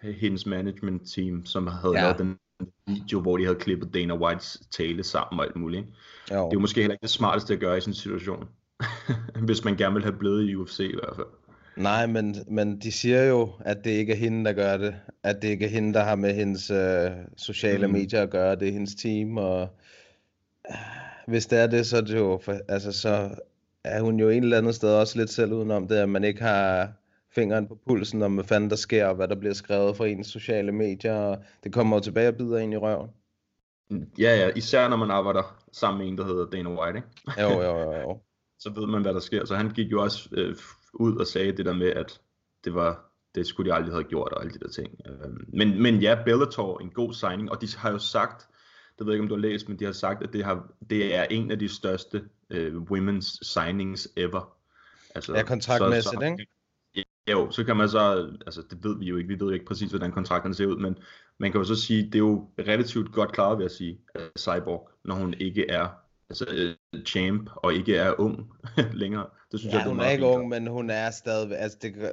hendes 0.00 0.46
management 0.46 1.02
team, 1.14 1.46
som 1.46 1.66
havde 1.66 1.94
Ja. 1.96 2.02
lavet 2.02 2.18
den 2.18 2.38
video, 2.86 3.20
hvor 3.20 3.36
de 3.36 3.44
havde 3.44 3.58
klippet 3.58 3.94
Dana 3.94 4.14
Whites 4.16 4.62
tale 4.70 5.04
sammen 5.04 5.40
og 5.40 5.46
alt 5.46 5.56
muligt. 5.56 5.84
Jo. 6.30 6.34
Det 6.36 6.40
er 6.42 6.50
jo 6.52 6.60
måske 6.60 6.80
heller 6.80 6.94
ikke 6.94 7.02
det 7.02 7.10
smarteste 7.10 7.54
at 7.54 7.60
gøre 7.60 7.78
i 7.78 7.80
sådan 7.80 7.90
en 7.90 7.94
situation. 7.94 8.48
Hvis 9.46 9.64
man 9.64 9.76
gerne 9.76 9.94
vil 9.94 10.02
have 10.02 10.16
blevet 10.18 10.50
i 10.50 10.54
UFC 10.56 10.80
i 10.80 10.94
hvert 10.94 11.16
fald. 11.16 11.26
Nej, 11.76 12.06
men, 12.06 12.36
men 12.48 12.80
de 12.80 12.92
siger 12.92 13.22
jo, 13.22 13.50
at 13.60 13.84
det 13.84 13.90
ikke 13.90 14.12
er 14.12 14.16
hende, 14.16 14.44
der 14.44 14.52
gør 14.52 14.76
det. 14.76 14.94
At 15.22 15.42
det 15.42 15.48
ikke 15.48 15.64
er 15.64 15.68
hende, 15.70 15.94
der 15.94 16.04
har 16.04 16.14
med 16.16 16.34
hendes 16.34 16.70
øh, 16.70 17.10
sociale 17.36 17.86
Mhm. 17.86 17.92
medier 17.96 18.22
at 18.22 18.30
gøre. 18.30 18.56
Det 18.56 18.68
er 18.68 18.72
hendes 18.72 18.94
team, 18.94 19.36
og 19.36 19.68
øh, 20.70 20.76
hvis 21.28 21.46
det 21.46 21.58
er 21.58 21.66
det, 21.66 21.86
så 21.86 21.96
er 21.96 22.00
det 22.00 22.16
jo, 22.18 22.40
for, 22.44 22.56
altså, 22.68 22.92
så 22.92 23.30
er 23.84 24.00
hun 24.00 24.20
jo 24.20 24.28
en 24.28 24.42
eller 24.42 24.58
anden 24.58 24.72
sted 24.72 24.94
også 24.94 25.18
lidt 25.18 25.30
selv 25.30 25.52
udenom 25.52 25.88
det, 25.88 25.96
at 25.96 26.08
man 26.08 26.24
ikke 26.24 26.42
har 26.42 26.92
fingeren 27.34 27.68
på 27.68 27.78
pulsen 27.86 28.22
om, 28.22 28.34
hvad 28.34 28.44
fanden 28.44 28.70
der 28.70 28.76
sker, 28.76 29.06
og 29.06 29.14
hvad 29.14 29.28
der 29.28 29.34
bliver 29.34 29.54
skrevet 29.54 29.96
fra 29.96 30.06
ens 30.06 30.26
sociale 30.26 30.72
medier, 30.72 31.14
og 31.14 31.44
det 31.64 31.72
kommer 31.72 31.96
jo 31.96 32.00
tilbage 32.00 32.28
og 32.28 32.36
bider 32.36 32.58
en 32.58 32.72
i 32.72 32.76
røven. 32.76 33.10
Ja, 34.18 34.36
ja, 34.36 34.50
især 34.56 34.88
når 34.88 34.96
man 34.96 35.10
arbejder 35.10 35.64
sammen 35.72 35.98
med 35.98 36.08
en, 36.08 36.18
der 36.18 36.24
hedder 36.24 36.50
Dana 36.50 36.70
White, 36.70 36.98
ikke? 36.98 37.42
Jo, 37.42 37.62
jo, 37.62 37.78
jo, 37.78 37.92
jo. 37.92 38.20
så 38.62 38.70
ved 38.70 38.86
man, 38.86 39.02
hvad 39.02 39.14
der 39.14 39.20
sker. 39.20 39.44
Så 39.44 39.56
han 39.56 39.70
gik 39.70 39.92
jo 39.92 40.02
også 40.02 40.28
øh, 40.32 40.56
ud 40.94 41.16
og 41.16 41.26
sagde 41.26 41.56
det 41.56 41.66
der 41.66 41.74
med, 41.74 41.90
at 41.90 42.20
det 42.64 42.74
var 42.74 43.12
det 43.34 43.46
skulle 43.46 43.70
de 43.70 43.74
aldrig 43.74 43.94
have 43.94 44.04
gjort, 44.04 44.32
og 44.32 44.42
alle 44.42 44.54
de 44.54 44.58
der 44.58 44.68
ting. 44.68 45.00
Øhm, 45.06 45.44
men, 45.48 45.82
men 45.82 46.00
ja, 46.00 46.18
Bellator, 46.24 46.80
en 46.80 46.90
god 46.90 47.12
signing, 47.12 47.50
og 47.50 47.60
de 47.60 47.68
har 47.76 47.90
jo 47.90 47.98
sagt, 47.98 48.48
det 48.98 49.06
ved 49.06 49.12
jeg 49.12 49.14
ikke, 49.14 49.22
om 49.22 49.28
du 49.28 49.34
har 49.34 49.40
læst, 49.40 49.68
men 49.68 49.78
de 49.78 49.84
har 49.84 49.92
sagt, 49.92 50.22
at 50.22 50.32
det, 50.32 50.44
har, 50.44 50.66
det 50.90 51.14
er 51.14 51.24
en 51.30 51.50
af 51.50 51.58
de 51.58 51.68
største 51.68 52.24
øh, 52.50 52.74
women's 52.74 53.38
signings 53.42 54.08
ever. 54.16 54.56
Altså, 55.14 55.34
Ja, 55.34 55.42
kontraktmæssigt, 55.42 56.22
ikke? 56.22 56.46
Ja, 57.26 57.32
Jo, 57.32 57.50
så 57.50 57.64
kan 57.64 57.76
man 57.76 57.88
så, 57.88 58.30
altså 58.46 58.62
det 58.70 58.84
ved 58.84 58.98
vi 58.98 59.06
jo 59.06 59.16
ikke, 59.16 59.28
vi 59.28 59.34
ved 59.40 59.46
jo 59.46 59.52
ikke 59.52 59.64
præcis, 59.64 59.90
hvordan 59.90 60.12
kontrakterne 60.12 60.54
ser 60.54 60.66
ud, 60.66 60.76
men 60.76 60.98
man 61.38 61.52
kan 61.52 61.60
jo 61.60 61.64
så 61.64 61.74
sige, 61.74 62.02
det 62.06 62.14
er 62.14 62.18
jo 62.18 62.48
relativt 62.58 63.12
godt 63.12 63.32
klaret, 63.32 63.58
vil 63.58 63.64
jeg 63.64 63.70
sige, 63.70 64.00
af 64.14 64.20
Cyborg, 64.38 64.90
når 65.04 65.14
hun 65.14 65.34
ikke 65.34 65.70
er 65.70 65.88
altså, 66.30 66.46
øh, 66.50 67.04
champ, 67.06 67.50
og 67.56 67.74
ikke 67.74 67.96
er 67.96 68.20
ung 68.20 68.52
længere. 69.02 69.26
Det 69.52 69.60
synes 69.60 69.72
Ja, 69.72 69.78
jeg, 69.78 69.84
det 69.86 69.92
hun 69.92 70.00
er 70.00 70.10
ikke 70.10 70.26
ung, 70.26 70.48
men 70.48 70.66
hun 70.66 70.90
er 70.90 71.10
stadig, 71.10 71.58
altså 71.58 71.78
det, 71.82 72.12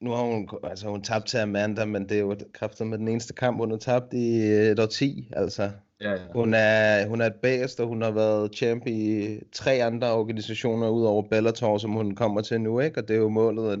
nu 0.00 0.10
har 0.10 0.22
hun, 0.22 0.48
altså 0.64 0.88
hun 0.88 1.02
tabt 1.02 1.26
til 1.26 1.38
Amanda, 1.38 1.84
men 1.84 2.08
det 2.08 2.16
er 2.16 2.20
jo 2.20 2.36
kræfter 2.54 2.84
med 2.84 2.98
den 2.98 3.08
eneste 3.08 3.34
kamp, 3.34 3.56
hun 3.58 3.70
har 3.70 3.78
tabt 3.78 4.12
i 4.14 4.36
et 4.70 4.80
årti, 4.80 5.30
altså. 5.32 5.70
Ja, 6.00 6.10
ja. 6.12 6.18
Hun 6.32 6.54
er, 6.54 7.06
hun 7.08 7.20
er 7.20 7.26
et 7.26 7.34
bæst, 7.42 7.80
og 7.80 7.86
hun 7.88 8.02
har 8.02 8.10
været 8.10 8.54
champ 8.56 8.86
i 8.86 9.38
tre 9.52 9.72
andre 9.84 10.12
organisationer 10.12 10.88
udover 10.88 11.22
Bellator, 11.28 11.78
som 11.78 11.92
hun 11.92 12.14
kommer 12.16 12.40
til 12.40 12.60
nu, 12.60 12.80
ikke? 12.80 13.00
Og 13.00 13.08
det 13.08 13.16
er 13.16 13.20
jo 13.20 13.28
målet, 13.28 13.72
at 13.72 13.78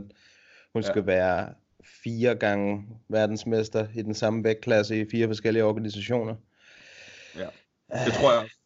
hun 0.74 0.82
Ja. 0.82 0.88
skal 0.90 1.06
være 1.06 1.48
fire 2.04 2.34
gange 2.34 2.86
verdensmester 3.08 3.86
i 3.94 4.02
den 4.02 4.14
samme 4.14 4.44
vægtklasse 4.44 5.00
i 5.00 5.10
fire 5.10 5.26
forskellige 5.26 5.64
organisationer. 5.64 6.34
Ja. 7.36 7.48
Det 8.06 8.12
tror 8.12 8.32
jeg 8.32 8.42
også. 8.42 8.56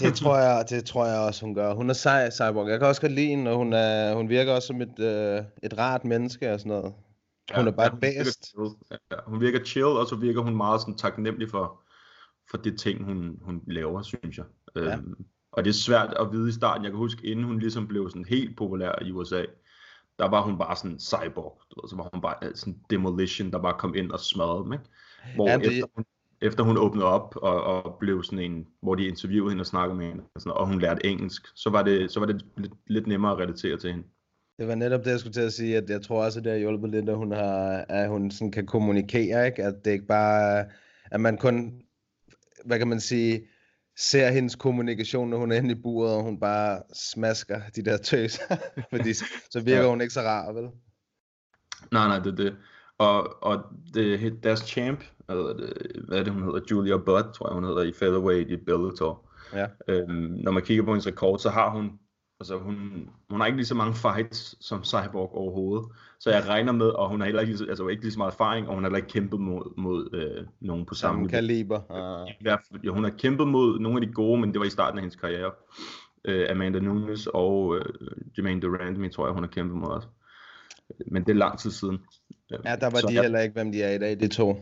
Det 0.00 0.14
tror 0.14 0.36
jeg, 0.38 0.64
det 0.70 0.84
tror 0.84 1.06
jeg 1.06 1.18
også, 1.18 1.44
hun 1.44 1.54
gør. 1.54 1.74
Hun 1.74 1.90
er 1.90 1.94
sej, 1.94 2.30
Cyborg. 2.30 2.68
Jeg 2.68 2.78
kan 2.78 2.88
også 2.88 3.00
godt 3.00 3.12
lide 3.12 3.26
hende, 3.28 3.50
og 3.50 3.56
hun, 3.56 3.72
er, 3.72 4.14
hun 4.14 4.28
virker 4.28 4.52
også 4.52 4.66
som 4.66 4.80
et, 4.80 4.98
øh, 4.98 5.42
et 5.62 5.78
rart 5.78 6.04
menneske 6.04 6.52
og 6.52 6.60
sådan 6.60 6.70
noget. 6.70 6.94
Hun 7.56 7.66
er 7.68 7.72
bare 7.72 7.96
bæst. 8.00 8.46
chill. 8.46 8.68
Ja, 9.10 9.16
hun 9.26 9.40
virker 9.40 9.64
chill, 9.64 9.86
og 9.86 10.06
så 10.06 10.16
virker 10.16 10.40
hun 10.40 10.56
meget 10.56 10.80
sådan 10.80 10.96
taknemmelig 10.96 11.50
for, 11.50 11.80
for 12.50 12.56
det 12.56 12.78
ting, 12.80 13.04
hun, 13.04 13.38
hun 13.42 13.62
laver, 13.66 14.02
synes 14.02 14.36
jeg. 14.38 14.44
Ja. 14.76 14.80
Øhm, 14.80 15.14
og 15.52 15.64
det 15.64 15.70
er 15.70 15.74
svært 15.74 16.14
at 16.20 16.32
vide 16.32 16.48
i 16.48 16.52
starten. 16.52 16.84
Jeg 16.84 16.92
kan 16.92 16.98
huske, 16.98 17.26
inden 17.26 17.44
hun 17.44 17.58
ligesom 17.58 17.88
blev 17.88 18.10
sådan 18.10 18.24
helt 18.28 18.56
populær 18.56 19.02
i 19.02 19.10
USA, 19.10 19.42
der 20.18 20.28
var 20.28 20.42
hun 20.42 20.58
bare 20.58 20.76
sådan 20.76 20.98
cyborg. 21.00 21.60
Du 21.70 21.80
ved, 21.82 21.88
så 21.90 21.96
var 21.96 22.08
hun 22.12 22.20
bare 22.22 22.54
sådan 22.54 22.78
demolition, 22.90 23.50
der 23.50 23.58
bare 23.62 23.78
kom 23.78 23.94
ind 23.94 24.10
og 24.10 24.20
smadrede 24.20 24.64
dem. 24.64 24.72
Ikke? 24.72 24.84
Hvor 25.34 25.48
Ja, 25.48 25.56
det- 25.58 25.66
efter, 25.66 25.86
hun, 25.94 26.04
efter 26.42 26.62
hun 26.64 26.76
åbnede 26.78 27.06
op 27.06 27.36
og, 27.36 27.62
og 27.64 27.96
blev 28.00 28.22
sådan 28.22 28.38
en, 28.52 28.66
hvor 28.82 28.94
de 28.94 29.06
interviewede 29.06 29.50
hende 29.50 29.62
og 29.62 29.66
snakkede 29.66 29.98
med 29.98 30.06
hende, 30.06 30.22
og, 30.34 30.40
sådan, 30.40 30.52
og 30.56 30.66
hun 30.66 30.80
lærte 30.80 31.06
engelsk, 31.06 31.42
så 31.54 31.70
var 31.70 31.82
det, 31.82 32.10
så 32.10 32.20
var 32.20 32.26
det 32.26 32.44
lidt, 32.56 32.72
lidt 32.86 33.06
nemmere 33.06 33.32
at 33.32 33.38
relatere 33.38 33.76
til 33.78 33.90
hende. 33.90 34.04
Det 34.58 34.68
var 34.68 34.74
netop 34.74 35.04
det, 35.04 35.10
jeg 35.10 35.20
skulle 35.20 35.32
til 35.32 35.40
at 35.40 35.52
sige, 35.52 35.76
at 35.76 35.90
jeg 35.90 36.02
tror 36.02 36.24
også, 36.24 36.38
at 36.38 36.44
det 36.44 36.52
har 36.52 36.58
hjulpet 36.58 36.90
lidt, 36.90 37.08
at 37.08 37.16
hun, 37.16 37.32
har, 37.32 37.84
at 37.88 38.08
hun 38.08 38.30
sådan 38.30 38.50
kan 38.52 38.66
kommunikere, 38.66 39.46
ikke? 39.46 39.62
At 39.64 39.74
det 39.84 39.90
ikke 39.90 40.06
bare 40.06 40.64
at 41.10 41.20
man 41.20 41.38
kun, 41.38 41.82
hvad 42.64 42.78
kan 42.78 42.88
man 42.88 43.00
sige, 43.00 43.46
ser 43.96 44.30
hendes 44.30 44.54
kommunikation, 44.56 45.30
når 45.30 45.38
hun 45.38 45.52
er 45.52 45.56
inde 45.56 45.70
i 45.70 45.82
buret, 45.82 46.16
og 46.16 46.22
hun 46.22 46.40
bare 46.40 46.82
smasker 46.94 47.60
de 47.76 47.84
der 47.84 47.96
tøser, 47.96 48.56
fordi 48.92 49.14
så 49.50 49.60
virker 49.64 49.82
Ja. 49.82 49.88
hun 49.88 50.00
ikke 50.00 50.14
så 50.14 50.20
rar, 50.20 50.52
vel? 50.52 50.68
Nej, 51.92 52.08
nej, 52.08 52.18
det 52.18 52.26
er 52.32 52.36
det. 52.36 52.56
Og, 52.98 53.42
og 53.42 53.62
det, 53.94 54.38
deres 54.42 54.60
champ, 54.60 55.04
eller 55.28 55.54
hvad 56.08 56.18
er 56.18 56.22
det, 56.24 56.32
hun 56.32 56.42
hedder? 56.42 56.60
Julia 56.70 56.96
Budd, 56.96 57.32
tror 57.34 57.48
jeg, 57.48 57.54
hun 57.54 57.64
hedder, 57.64 57.82
i 57.82 57.92
featherweight 57.92 58.50
i 58.50 58.56
Bellator. 58.56 59.30
Ja. 59.52 59.66
Øhm, 59.88 60.10
når 60.44 60.52
man 60.52 60.62
kigger 60.62 60.84
på 60.84 60.90
hendes 60.90 61.06
rekord, 61.06 61.38
så 61.38 61.50
har 61.50 61.70
hun, 61.70 61.90
altså 62.40 62.58
hun, 62.58 63.08
hun 63.30 63.40
har 63.40 63.46
ikke 63.46 63.56
lige 63.56 63.66
så 63.66 63.74
mange 63.74 63.94
fights 63.94 64.66
som 64.66 64.84
Cyborg 64.84 65.30
overhovedet. 65.34 65.88
Så 66.20 66.30
jeg 66.30 66.48
regner 66.48 66.72
med, 66.72 66.86
og 66.86 67.08
hun 67.08 67.20
har 67.20 67.24
heller 67.26 67.40
ikke 67.42 67.52
altså 67.68 67.86
ikke 67.88 68.02
lige 68.02 68.12
så 68.12 68.18
meget 68.18 68.32
erfaring, 68.32 68.68
og 68.68 68.74
hun 68.74 68.82
har 68.82 68.88
heller 68.90 68.96
ikke 68.96 69.08
kæmpet 69.08 69.40
mod, 69.40 69.74
mod 69.76 70.08
øh, 70.14 70.46
nogen 70.60 70.86
på 70.86 70.94
samme 70.94 71.28
kaliber. 71.28 71.78
Uh, 72.22 72.30
I 72.30 72.42
hvert 72.42 72.60
fald, 72.70 72.80
ja, 72.84 72.90
hun 72.90 73.04
har 73.04 73.10
kæmpet 73.10 73.48
mod 73.48 73.78
nogle 73.78 74.00
af 74.02 74.06
de 74.06 74.12
gode, 74.12 74.40
men 74.40 74.52
det 74.52 74.58
var 74.60 74.66
i 74.66 74.70
starten 74.70 74.98
af 74.98 75.02
hendes 75.02 75.16
karriere. 75.16 75.50
Øh, 76.24 76.46
Amanda 76.50 76.78
Nunes 76.80 77.26
og 77.26 77.76
øh, 77.76 77.84
Jermaine 78.38 78.60
Durand, 78.60 79.10
tror 79.12 79.26
jeg, 79.26 79.34
hun 79.34 79.42
har 79.42 79.50
kæmpet 79.50 79.76
mod 79.78 79.88
også. 79.88 80.08
Men 81.06 81.22
det 81.24 81.30
er 81.32 81.36
lang 81.36 81.58
tid 81.58 81.70
siden. 81.70 81.98
Ja, 82.50 82.56
der 82.76 82.90
var 82.90 82.98
Så 82.98 83.06
de 83.08 83.14
jeg- 83.14 83.22
heller 83.22 83.40
ikke, 83.40 83.52
hvem 83.52 83.72
de 83.72 83.82
er 83.82 83.94
i 83.94 83.98
dag, 83.98 84.20
de 84.20 84.28
to. 84.28 84.52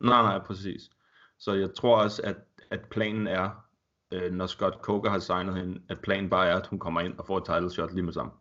Nej, 0.00 0.22
nej, 0.22 0.38
præcis. 0.38 0.90
Så 1.38 1.52
jeg 1.54 1.74
tror 1.74 1.96
også, 1.96 2.22
at, 2.24 2.36
at 2.70 2.80
planen 2.90 3.26
er, 3.26 3.64
øh, 4.12 4.32
når 4.32 4.46
Scott 4.46 4.74
Coker 4.74 5.10
har 5.10 5.18
signet 5.18 5.56
hende, 5.56 5.80
at 5.88 5.98
planen 6.02 6.30
bare 6.30 6.48
er, 6.48 6.56
at 6.56 6.66
hun 6.66 6.78
kommer 6.78 7.00
ind 7.00 7.14
og 7.18 7.26
får 7.26 7.38
et 7.38 7.44
title 7.44 7.70
shot 7.70 7.94
lige 7.94 8.04
med 8.04 8.12
sammen. 8.12 8.32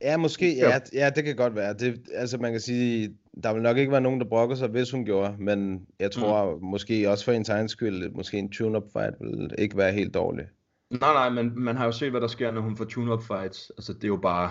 Ja, 0.00 0.16
måske. 0.16 0.56
Ja, 0.56 0.78
ja, 0.92 1.10
det 1.10 1.24
kan 1.24 1.36
godt 1.36 1.54
være. 1.54 1.74
Det, 1.74 2.00
altså, 2.14 2.38
man 2.38 2.52
kan 2.52 2.60
sige, 2.60 3.16
der 3.42 3.52
vil 3.52 3.62
nok 3.62 3.76
ikke 3.76 3.92
være 3.92 4.00
nogen, 4.00 4.20
der 4.20 4.26
brokker 4.26 4.56
sig, 4.56 4.68
hvis 4.68 4.90
hun 4.90 5.04
gjorde, 5.04 5.34
men 5.38 5.86
jeg 5.98 6.10
tror 6.10 6.54
mm. 6.54 6.64
måske 6.64 7.10
også 7.10 7.24
for 7.24 7.32
en 7.32 7.44
egen 7.48 7.68
skyld, 7.68 8.10
måske 8.10 8.38
en 8.38 8.52
tune-up 8.52 8.84
fight 8.92 9.14
vil 9.20 9.50
ikke 9.58 9.76
være 9.76 9.92
helt 9.92 10.14
dårlig. 10.14 10.46
Nej, 10.90 11.12
nej, 11.12 11.28
men 11.28 11.52
man 11.64 11.76
har 11.76 11.84
jo 11.84 11.92
set, 11.92 12.10
hvad 12.10 12.20
der 12.20 12.26
sker, 12.26 12.50
når 12.50 12.60
hun 12.60 12.76
får 12.76 12.84
tune-up 12.84 13.22
fights. 13.22 13.70
Altså, 13.70 13.92
det 13.92 14.04
er 14.04 14.08
jo 14.08 14.16
bare, 14.16 14.50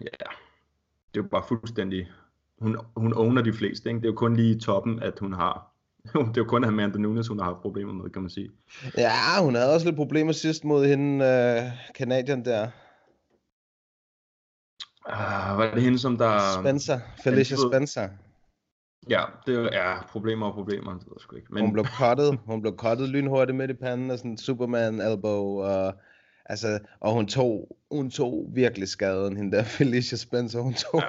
ja, 0.00 0.26
det 1.14 1.20
er 1.20 1.22
jo 1.24 1.28
bare 1.30 1.44
fuldstændig, 1.48 2.10
hun, 2.58 2.76
hun 2.96 3.14
owner 3.14 3.42
de 3.42 3.52
fleste, 3.52 3.88
ikke? 3.88 4.00
Det 4.00 4.06
er 4.06 4.12
jo 4.12 4.16
kun 4.16 4.36
lige 4.36 4.56
i 4.56 4.60
toppen, 4.60 5.02
at 5.02 5.18
hun 5.18 5.32
har, 5.32 5.69
det 6.12 6.36
er 6.36 6.42
jo 6.44 6.44
kun 6.44 6.64
Amanda 6.64 6.98
Nunes, 6.98 7.28
hun 7.28 7.38
har 7.38 7.46
haft 7.46 7.62
problemer 7.62 7.92
med, 7.92 8.10
kan 8.10 8.22
man 8.22 8.30
sige. 8.30 8.50
Ja, 8.96 9.42
hun 9.42 9.54
havde 9.54 9.74
også 9.74 9.86
lidt 9.86 9.96
problemer 9.96 10.32
sidst 10.32 10.64
mod 10.64 10.86
hende, 10.86 11.24
øh, 11.24 11.62
Canadian 11.94 12.44
der. 12.44 12.68
Uh, 15.08 15.58
var 15.58 15.74
det 15.74 15.82
hende, 15.82 15.98
som 15.98 16.18
der... 16.18 16.38
Spencer, 16.60 16.98
Felicia 17.24 17.56
Spencer. 17.70 18.08
Ja, 19.08 19.24
det 19.46 19.54
er 19.54 19.68
ja, 19.72 20.02
problemer 20.02 20.46
og 20.46 20.54
problemer, 20.54 20.92
det 20.92 21.06
ved 21.06 21.12
jeg 21.16 21.20
sgu 21.20 21.36
ikke. 21.36 21.54
Men, 21.54 21.64
Hun 21.64 21.72
blev 21.72 21.84
cuttet, 21.84 22.38
hun 22.46 22.60
blev 22.60 22.76
cuttet 22.76 23.08
lynhurtigt 23.08 23.56
midt 23.56 23.70
i 23.70 23.74
panden, 23.74 24.10
og 24.10 24.18
sådan 24.18 24.38
Superman 24.38 25.00
elbow, 25.00 25.44
og, 25.44 25.94
altså, 26.44 26.78
og 27.00 27.12
hun 27.12 27.26
tog, 27.26 27.76
hun 27.90 28.10
tog 28.10 28.50
virkelig 28.54 28.88
skaden, 28.88 29.36
hende 29.36 29.56
der 29.56 29.64
Felicia 29.78 30.18
Spencer, 30.18 30.60
hun 30.60 30.74
tog. 30.74 31.02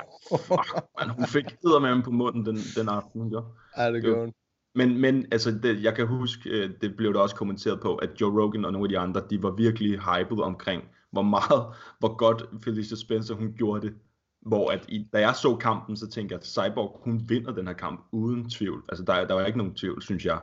fuck, 0.48 0.84
man, 1.00 1.10
hun 1.10 1.26
fik 1.26 1.46
med 1.64 2.04
på 2.04 2.12
munden 2.12 2.46
den, 2.46 2.58
den 2.76 2.90
aften, 2.90 3.22
hun 3.22 3.30
gjorde. 3.30 3.48
Ja, 3.78 3.92
det 3.92 4.02
gjorde 4.04 4.20
hun. 4.20 4.34
Men, 4.76 4.98
men 4.98 5.26
altså, 5.32 5.52
det, 5.52 5.84
jeg 5.84 5.96
kan 5.96 6.08
huske, 6.08 6.50
øh, 6.50 6.70
det 6.82 6.96
blev 6.98 7.14
der 7.14 7.20
også 7.20 7.36
kommenteret 7.36 7.82
på, 7.82 7.96
at 7.96 8.10
Joe 8.22 8.42
Rogan 8.42 8.66
og 8.66 8.72
nogle 8.72 8.86
af 8.86 8.90
de 8.90 8.98
andre, 8.98 9.22
de 9.30 9.44
var 9.44 9.52
virkelig 9.52 10.00
hyped 10.00 10.40
omkring, 10.40 10.84
hvor 11.12 11.22
meget, 11.22 11.66
hvor 12.00 12.16
godt 12.16 12.44
Felicia 12.64 12.98
Spencer, 12.98 13.36
hun 13.36 13.54
gjorde 13.58 13.88
det. 13.88 13.94
Hvor 14.42 14.72
at 14.72 14.86
i, 14.88 15.08
da 15.14 15.20
jeg 15.20 15.36
så 15.36 15.56
kampen, 15.56 15.98
så 15.98 16.10
tænkte 16.10 16.34
jeg, 16.34 16.40
at 16.40 16.48
Cyborg, 16.48 17.02
hun 17.04 17.22
vinder 17.28 17.54
den 17.54 17.68
her 17.68 17.74
kamp 17.74 18.02
uden 18.12 18.50
tvivl. 18.50 18.84
Altså, 18.90 19.04
der, 19.06 19.28
der 19.28 19.34
var 19.34 19.46
ikke 19.46 19.58
nogen 19.58 19.76
tvivl, 19.76 20.02
synes 20.02 20.26
jeg. 20.26 20.40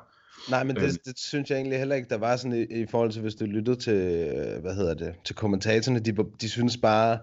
Nej, 0.51 0.65
men 0.65 0.77
Øhm. 0.77 0.87
det, 0.87 1.05
det 1.05 1.19
synes 1.19 1.51
jeg 1.51 1.57
egentlig 1.57 1.79
heller 1.79 1.97
ikke, 1.97 2.09
der 2.09 2.19
var 2.19 2.37
sådan 2.37 2.67
i, 2.71 2.83
i 2.83 2.87
forhold 2.87 3.13
til, 3.13 3.23
hvis 3.23 3.35
du 3.35 3.45
lyttede 3.45 3.77
til, 3.77 3.95
øh, 3.95 4.61
hvad 4.63 4.75
hedder 4.75 4.95
det, 4.95 5.15
til 5.25 5.37
kommentatorerne, 5.37 6.01
de, 6.01 6.17
de 6.41 6.49
synes 6.49 6.77
bare, 6.77 7.19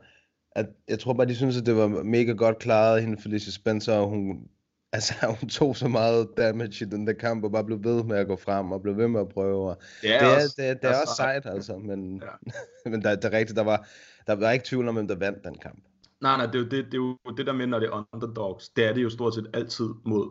at, 0.51 0.65
jeg 0.87 0.99
tror 0.99 1.13
bare, 1.13 1.27
de 1.27 1.35
synes, 1.35 1.57
at 1.57 1.65
det 1.65 1.75
var 1.75 1.87
mega 1.87 2.31
godt 2.31 2.59
klaret, 2.59 3.01
hende 3.01 3.21
Felicia 3.21 3.51
Spencer, 3.51 3.93
og 3.93 4.09
hun, 4.09 4.47
altså, 4.95 5.13
hun 5.39 5.49
tog 5.49 5.75
så 5.75 5.87
meget 5.87 6.29
damage 6.37 6.85
i 6.85 6.89
den 6.89 7.07
der 7.07 7.13
kamp, 7.13 7.43
og 7.43 7.51
bare 7.51 7.63
blev 7.63 7.83
ved 7.83 8.03
med 8.03 8.17
at 8.17 8.27
gå 8.27 8.35
frem, 8.35 8.71
og 8.71 8.81
blev 8.81 8.97
ved 8.97 9.07
med 9.07 9.21
at 9.21 9.29
prøve, 9.29 9.69
og 9.69 9.77
Det 10.01 10.15
er, 10.15 10.19
det 10.19 10.27
er, 10.31 10.35
også, 10.35 10.53
det, 10.57 10.65
er, 10.69 10.73
det 10.73 10.89
er 10.89 11.01
også 11.01 11.13
sejt, 11.15 11.45
altså, 11.45 11.77
men, 11.77 12.21
Ja. 12.85 12.89
men 12.91 13.01
der, 13.01 13.15
der 13.15 13.29
er 13.29 13.37
rigtigt, 13.37 13.57
der 13.57 13.63
var, 13.63 13.87
der 14.27 14.35
var 14.35 14.51
ikke 14.51 14.65
tvivl 14.65 14.87
om, 14.87 14.95
hvem 14.95 15.07
der 15.07 15.15
vandt 15.15 15.43
den 15.43 15.57
kamp. 15.57 15.83
Nej, 16.21 16.37
nej, 16.37 16.45
det 16.45 16.55
er, 16.55 16.59
jo 16.59 16.65
det, 16.65 16.85
det 16.85 16.93
er 16.93 16.97
jo 16.97 17.17
det 17.37 17.45
der 17.45 17.53
med, 17.53 17.67
når 17.67 17.79
det 17.79 17.89
er 17.89 18.07
underdogs, 18.13 18.69
det 18.69 18.85
er 18.85 18.93
det 18.93 19.03
jo 19.03 19.09
stort 19.09 19.35
set 19.35 19.47
altid 19.53 19.89
mod, 20.05 20.29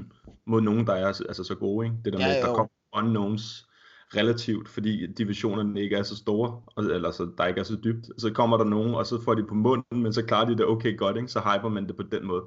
mod 0.52 0.60
nogen, 0.60 0.86
der 0.86 0.92
er 0.92 1.06
altså, 1.06 1.44
så 1.44 1.54
gode, 1.54 1.86
ikke? 1.86 1.96
Det 2.04 2.12
der 2.12 2.18
Ja, 2.18 2.26
med, 2.26 2.36
at 2.36 2.42
der 2.42 2.48
jo. 2.48 2.54
kommer 2.54 2.72
unknowns 2.96 3.68
relativt, 4.16 4.68
fordi 4.68 5.06
divisionerne 5.12 5.80
ikke 5.80 5.96
er 5.96 6.02
så 6.02 6.16
store, 6.16 6.62
eller 6.94 7.10
så 7.10 7.30
der 7.38 7.46
ikke 7.46 7.60
er 7.60 7.64
så 7.64 7.76
dybt. 7.84 8.06
Så 8.18 8.32
kommer 8.32 8.56
der 8.56 8.64
nogen, 8.64 8.94
og 8.94 9.06
så 9.06 9.22
får 9.24 9.34
de 9.34 9.44
på 9.48 9.54
munden, 9.54 10.02
men 10.02 10.12
så 10.12 10.22
klarer 10.22 10.44
de 10.44 10.56
det 10.56 10.66
okay 10.66 10.96
godt, 10.96 11.16
ikke? 11.16 11.28
Så 11.28 11.40
hyper 11.40 11.68
man 11.68 11.86
det 11.86 11.96
på 11.96 12.02
den 12.02 12.26
måde. 12.26 12.42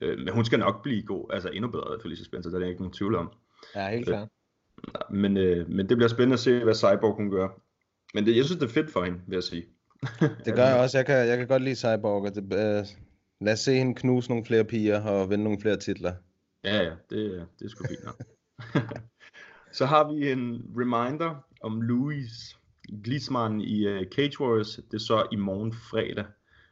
Øh, 0.00 0.18
men 0.18 0.28
hun 0.34 0.44
skal 0.44 0.58
nok 0.58 0.82
blive 0.82 1.02
god, 1.02 1.30
altså 1.32 1.48
endnu 1.48 1.70
bedre, 1.70 1.98
Felicia 2.02 2.24
Spencer, 2.24 2.50
der 2.50 2.56
er 2.56 2.60
der 2.60 2.68
ikke 2.68 2.80
nogen 2.80 2.92
tvivl 2.92 3.14
om. 3.14 3.32
Ja, 3.74 3.90
helt 3.90 4.08
Øh, 4.08 4.14
klart. 4.14 4.28
Men, 5.10 5.36
øh, 5.36 5.68
men 5.70 5.88
det 5.88 5.96
bliver 5.96 6.08
spændende 6.08 6.34
at 6.34 6.40
se, 6.40 6.64
hvad 6.64 6.74
Cyborg 6.74 7.16
hun 7.16 7.30
gør. 7.30 7.48
Men 8.14 8.26
det, 8.26 8.36
jeg 8.36 8.44
synes, 8.44 8.60
det 8.60 8.68
er 8.68 8.72
fedt 8.72 8.90
for 8.90 9.04
hende, 9.04 9.20
vil 9.26 9.36
jeg 9.36 9.42
sige. 9.42 9.66
Det 10.44 10.54
gør 10.54 10.64
jeg 10.66 10.80
også. 10.80 10.98
Jeg 10.98 11.06
kan, 11.06 11.28
jeg 11.28 11.38
kan 11.38 11.48
godt 11.48 11.62
lide 11.62 11.76
Cyborg. 11.76 12.24
og 12.24 12.34
Det, 12.34 12.42
øh, 12.42 12.86
lad 13.40 13.52
os 13.52 13.60
se 13.60 13.74
hende 13.74 13.94
knuse 13.94 14.30
nogle 14.30 14.44
flere 14.44 14.64
piger 14.64 15.00
og 15.00 15.30
vinde 15.30 15.44
nogle 15.44 15.60
flere 15.60 15.76
titler. 15.76 16.12
Ja, 16.64 16.82
ja, 16.82 16.90
det, 17.10 17.46
det 17.58 17.64
er 17.64 17.68
sgu 17.68 17.84
fint 17.88 18.04
nok. 18.04 18.22
Så 19.78 19.86
har 19.86 20.12
vi 20.12 20.30
en 20.32 20.62
reminder 20.76 21.44
om 21.62 21.80
Louis 21.80 22.56
Glidsmann 23.04 23.60
i 23.60 23.86
uh, 23.86 24.02
Cage 24.14 24.40
Warriors. 24.40 24.76
Det 24.76 24.94
er 24.94 24.98
så 24.98 25.26
i 25.32 25.36
morgen 25.36 25.72
fredag. 25.72 26.24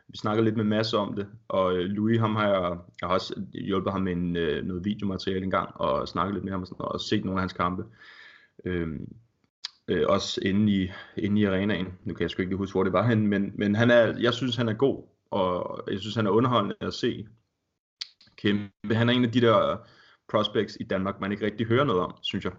Vi 0.08 0.18
snakker 0.18 0.44
lidt 0.44 0.56
med 0.56 0.64
Mads 0.64 0.94
om 0.94 1.16
det, 1.16 1.26
og 1.48 1.76
øh, 1.76 1.84
Louis, 1.84 2.20
ham 2.20 2.36
har 2.36 2.48
jeg, 2.48 2.78
jeg 3.00 3.08
har 3.08 3.14
også 3.14 3.42
hjulpet 3.52 3.92
ham 3.92 4.02
med 4.02 4.12
en, 4.12 4.36
øh, 4.36 4.64
noget 4.64 4.84
videomateriale 4.84 5.44
engang, 5.44 5.76
og 5.76 6.08
snakket 6.08 6.34
lidt 6.34 6.44
med 6.44 6.52
ham 6.52 6.60
og, 6.60 6.66
sådan, 6.66 6.84
og 6.84 7.00
set 7.00 7.24
nogle 7.24 7.38
af 7.38 7.42
hans 7.42 7.52
kampe. 7.52 7.84
Øhm, 8.64 9.08
øh, 9.88 10.04
også 10.08 10.40
inde 10.44 10.72
i, 10.72 10.90
inde 11.16 11.40
i 11.40 11.44
arenaen. 11.44 11.86
Nu 12.04 12.14
kan 12.14 12.22
jeg 12.22 12.30
sgu 12.30 12.42
ikke 12.42 12.50
lige 12.50 12.58
huske, 12.58 12.74
hvor 12.74 12.84
det 12.84 12.92
var 12.92 13.08
hen, 13.08 13.26
men, 13.26 13.52
men 13.54 13.74
han 13.74 13.90
er, 13.90 14.18
jeg 14.20 14.34
synes, 14.34 14.56
han 14.56 14.68
er 14.68 14.74
god, 14.74 15.04
og 15.30 15.80
jeg 15.90 16.00
synes, 16.00 16.14
han 16.14 16.26
er 16.26 16.30
underholdende 16.30 16.76
at 16.80 16.94
se 16.94 17.26
kæmpe. 18.36 18.94
Han 18.94 19.08
er 19.08 19.12
en 19.12 19.24
af 19.24 19.32
de 19.32 19.40
der 19.40 19.76
prospects 20.28 20.76
i 20.80 20.84
Danmark, 20.84 21.20
man 21.20 21.32
ikke 21.32 21.46
rigtig 21.46 21.66
hører 21.66 21.84
noget 21.84 22.02
om, 22.02 22.14
synes 22.22 22.44
jeg. 22.44 22.52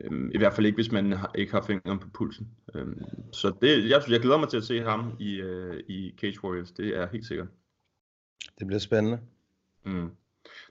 Øhm, 0.00 0.30
I 0.34 0.38
hvert 0.38 0.54
fald 0.54 0.66
ikke, 0.66 0.76
hvis 0.76 0.92
man 0.92 1.12
har, 1.12 1.30
ikke 1.34 1.52
har 1.52 1.62
fingeren 1.62 1.98
på 1.98 2.08
pulsen. 2.14 2.48
Øhm, 2.74 3.04
så 3.32 3.52
det, 3.62 3.90
jeg, 3.90 4.02
synes, 4.02 4.12
jeg 4.12 4.20
glæder 4.20 4.38
mig 4.38 4.48
til 4.48 4.56
at 4.56 4.64
se 4.64 4.80
ham 4.80 5.12
i, 5.20 5.34
øh, 5.34 5.82
i 5.88 6.14
Cage 6.20 6.44
Warriors. 6.44 6.70
Det 6.70 6.96
er 6.96 7.08
helt 7.12 7.26
sikkert. 7.26 7.48
Det 8.58 8.66
bliver 8.66 8.80
spændende. 8.80 9.18
Mm. 9.84 10.10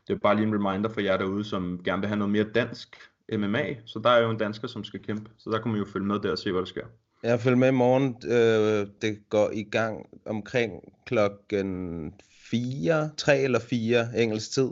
Det 0.07 0.13
er 0.13 0.17
bare 0.17 0.35
lige 0.35 0.47
en 0.47 0.53
reminder 0.53 0.89
for 0.89 1.01
jer 1.01 1.17
derude, 1.17 1.43
som 1.43 1.81
gerne 1.83 2.01
vil 2.01 2.07
have 2.07 2.17
noget 2.17 2.31
mere 2.31 2.43
dansk 2.43 2.97
MMA. 3.33 3.75
Så 3.85 3.99
der 4.03 4.09
er 4.09 4.23
jo 4.23 4.29
en 4.29 4.37
dansker, 4.37 4.67
som 4.67 4.83
skal 4.83 5.01
kæmpe. 5.01 5.31
Så 5.37 5.49
der 5.49 5.61
kan 5.61 5.71
man 5.71 5.79
jo 5.79 5.85
følge 5.85 6.05
med 6.05 6.19
der 6.19 6.31
og 6.31 6.37
se, 6.37 6.51
hvad 6.51 6.61
der 6.61 6.65
sker. 6.65 6.85
Jeg 7.23 7.39
følger 7.39 7.57
med 7.57 7.67
i 7.67 7.71
morgen. 7.71 8.15
Øh, 8.25 8.87
det 9.01 9.29
går 9.29 9.51
i 9.53 9.63
gang 9.63 10.05
omkring 10.25 10.73
klokken 11.05 12.13
4, 12.51 13.09
3 13.17 13.39
eller 13.39 13.59
4 13.59 14.21
engelsk 14.23 14.51
tid. 14.51 14.69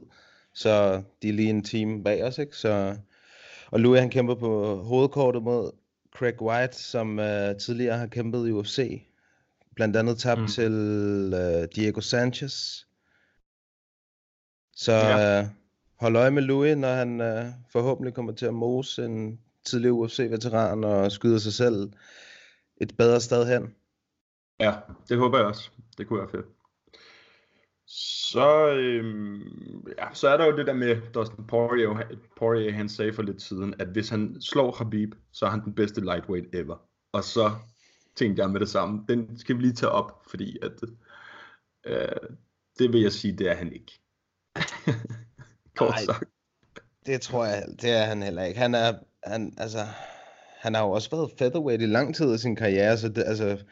Så 0.53 1.03
de 1.21 1.29
er 1.29 1.33
lige 1.33 1.49
en 1.49 1.63
time 1.63 2.03
bag 2.03 2.23
os, 2.23 2.37
ikke? 2.37 2.57
Så, 2.57 2.95
og 3.73 3.79
Louis 3.79 3.99
han 3.99 4.09
kæmper 4.09 4.35
på 4.35 4.75
hovedkortet 4.83 5.43
mod 5.43 5.71
Craig 6.15 6.41
White, 6.41 6.77
som 6.77 7.19
øh, 7.19 7.57
tidligere 7.57 7.97
har 7.97 8.07
kæmpet 8.07 8.47
i 8.47 8.51
UFC. 8.51 9.07
Blandt 9.75 9.95
andet 9.95 10.17
tabt 10.17 10.41
Mm. 10.41 10.47
til 10.47 10.73
øh, 11.35 11.67
Diego 11.75 12.01
Sanchez. 12.01 12.53
Så 14.75 14.91
Ja. 14.91 15.39
øh, 15.41 15.45
hold 15.99 16.15
øje 16.15 16.31
med 16.31 16.41
Louis, 16.41 16.77
når 16.77 16.93
han 16.93 17.21
øh, 17.21 17.45
forhåbentlig 17.71 18.13
kommer 18.13 18.31
til 18.33 18.45
at 18.45 18.53
mose 18.53 19.05
en 19.05 19.39
tidligere 19.65 19.93
UFC-veteran 19.93 20.83
og 20.83 21.11
skyder 21.11 21.37
sig 21.37 21.53
selv 21.53 21.91
et 22.81 22.97
bedre 22.97 23.21
sted 23.21 23.47
hen. 23.47 23.75
Ja, 24.59 24.73
det 25.09 25.17
håber 25.17 25.37
jeg 25.37 25.47
også. 25.47 25.69
Det 25.97 26.07
kunne 26.07 26.19
være 26.19 26.29
fedt. 26.29 26.45
Så, 27.87 28.69
øhm, 28.69 29.87
ja, 29.97 30.13
så 30.13 30.27
er 30.27 30.37
der 30.37 30.45
jo 30.45 30.57
det 30.57 30.67
der 30.67 30.73
med 30.73 31.01
Dustin 31.13 31.47
Poirier. 31.47 32.17
Poirier 32.37 32.71
han 32.71 32.89
sagde 32.89 33.13
for 33.13 33.21
lidt 33.21 33.41
siden, 33.41 33.73
at 33.79 33.87
hvis 33.87 34.09
han 34.09 34.41
slår 34.41 34.71
Habib, 34.71 35.13
så 35.31 35.45
er 35.45 35.49
han 35.49 35.63
den 35.63 35.75
bedste 35.75 36.01
lightweight 36.01 36.55
ever. 36.55 36.77
Og 37.11 37.23
så 37.23 37.51
tænkte 38.15 38.41
jeg 38.41 38.49
med 38.49 38.59
det 38.59 38.69
samme. 38.69 39.05
Den 39.07 39.37
skal 39.37 39.57
vi 39.57 39.61
lige 39.61 39.73
tage 39.73 39.91
op, 39.91 40.23
fordi 40.29 40.57
at, 40.61 40.83
øh, 41.85 42.29
det 42.79 42.93
vil 42.93 43.01
jeg 43.01 43.11
sige, 43.11 43.37
det 43.37 43.49
er 43.49 43.55
han 43.55 43.73
ikke. 43.73 44.01
Kort 45.77 45.89
Nej. 45.89 46.05
sagt. 46.05 46.29
Det 47.05 47.21
tror 47.21 47.45
jeg, 47.45 47.63
det 47.81 47.89
er 47.89 48.05
han 48.05 48.23
heller 48.23 48.43
ikke. 48.43 48.59
Han 48.59 48.75
er, 48.75 48.93
han, 49.23 49.53
altså, 49.57 49.79
han 50.57 50.75
har 50.75 50.83
jo 50.83 50.91
også 50.91 51.09
været 51.09 51.31
featherweight 51.37 51.81
i 51.81 51.85
lang 51.85 52.15
tid 52.15 52.33
af 52.33 52.39
sin 52.39 52.55
karriere, 52.55 52.97
så 52.97 53.09
det, 53.09 53.23
altså, 53.27 53.63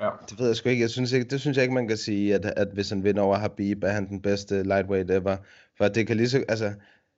Ja. 0.00 0.10
det 0.30 0.38
ved 0.38 0.46
jeg 0.46 0.56
sgu 0.56 0.68
ikke. 0.68 0.82
Jeg 0.82 0.90
synes 0.90 1.12
ikke, 1.12 1.28
det 1.30 1.40
synes 1.40 1.56
jeg 1.56 1.64
ikke, 1.64 1.74
man 1.74 1.88
kan 1.88 1.96
sige, 1.96 2.34
at, 2.34 2.44
at 2.44 2.68
hvis 2.72 2.90
han 2.90 3.04
vinder 3.04 3.22
over 3.22 3.36
Habib, 3.36 3.84
er 3.84 3.90
han 3.90 4.08
den 4.08 4.22
bedste 4.22 4.62
lightweight 4.62 5.10
ever. 5.10 5.36
For 5.76 5.88
det 5.88 6.06
kan 6.06 6.16
lige 6.16 6.28
så, 6.28 6.44
altså, 6.48 6.74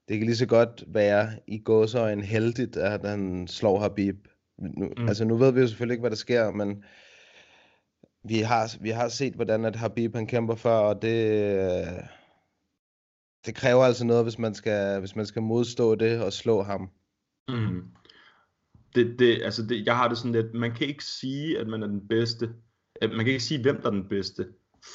det 0.08 0.18
kan 0.18 0.26
lige 0.26 0.36
så 0.36 0.46
godt 0.46 0.84
være 0.86 1.30
i 1.46 1.58
gåsøjne 1.58 2.24
heldigt, 2.24 2.76
at 2.76 3.04
han 3.04 3.48
slår 3.48 3.80
Habib. 3.80 4.26
Nu, 4.58 4.90
Mm. 4.96 5.08
Altså, 5.08 5.24
nu 5.24 5.36
ved 5.36 5.52
vi 5.52 5.60
jo 5.60 5.66
selvfølgelig 5.66 5.94
ikke, 5.94 6.02
hvad 6.02 6.10
der 6.10 6.16
sker, 6.16 6.50
men 6.50 6.84
vi 8.24 8.38
har, 8.38 8.76
vi 8.80 8.90
har 8.90 9.08
set, 9.08 9.34
hvordan 9.34 9.64
at 9.64 9.76
Habib 9.76 10.14
han 10.14 10.26
kæmper 10.26 10.54
før, 10.54 10.76
og 10.76 11.02
det, 11.02 11.86
det 13.46 13.54
kræver 13.54 13.84
altså 13.84 14.04
noget, 14.04 14.24
hvis 14.24 14.38
man 14.38 14.54
skal, 14.54 14.98
hvis 14.98 15.16
man 15.16 15.26
skal 15.26 15.42
modstå 15.42 15.94
det 15.94 16.22
og 16.22 16.32
slå 16.32 16.62
ham. 16.62 16.90
Mm. 17.48 17.82
Det, 18.94 19.18
det, 19.18 19.42
altså 19.42 19.62
det, 19.62 19.86
jeg 19.86 19.96
har 19.96 20.08
det 20.08 20.18
sådan 20.18 20.32
lidt, 20.32 20.54
man 20.54 20.74
kan 20.74 20.86
ikke 20.86 21.04
sige, 21.04 21.58
at 21.58 21.66
man 21.66 21.82
er 21.82 21.86
den 21.86 22.08
bedste, 22.08 22.54
man 23.02 23.18
kan 23.18 23.26
ikke 23.26 23.40
sige, 23.40 23.62
hvem 23.62 23.80
der 23.80 23.86
er 23.86 23.90
den 23.90 24.08
bedste, 24.08 24.48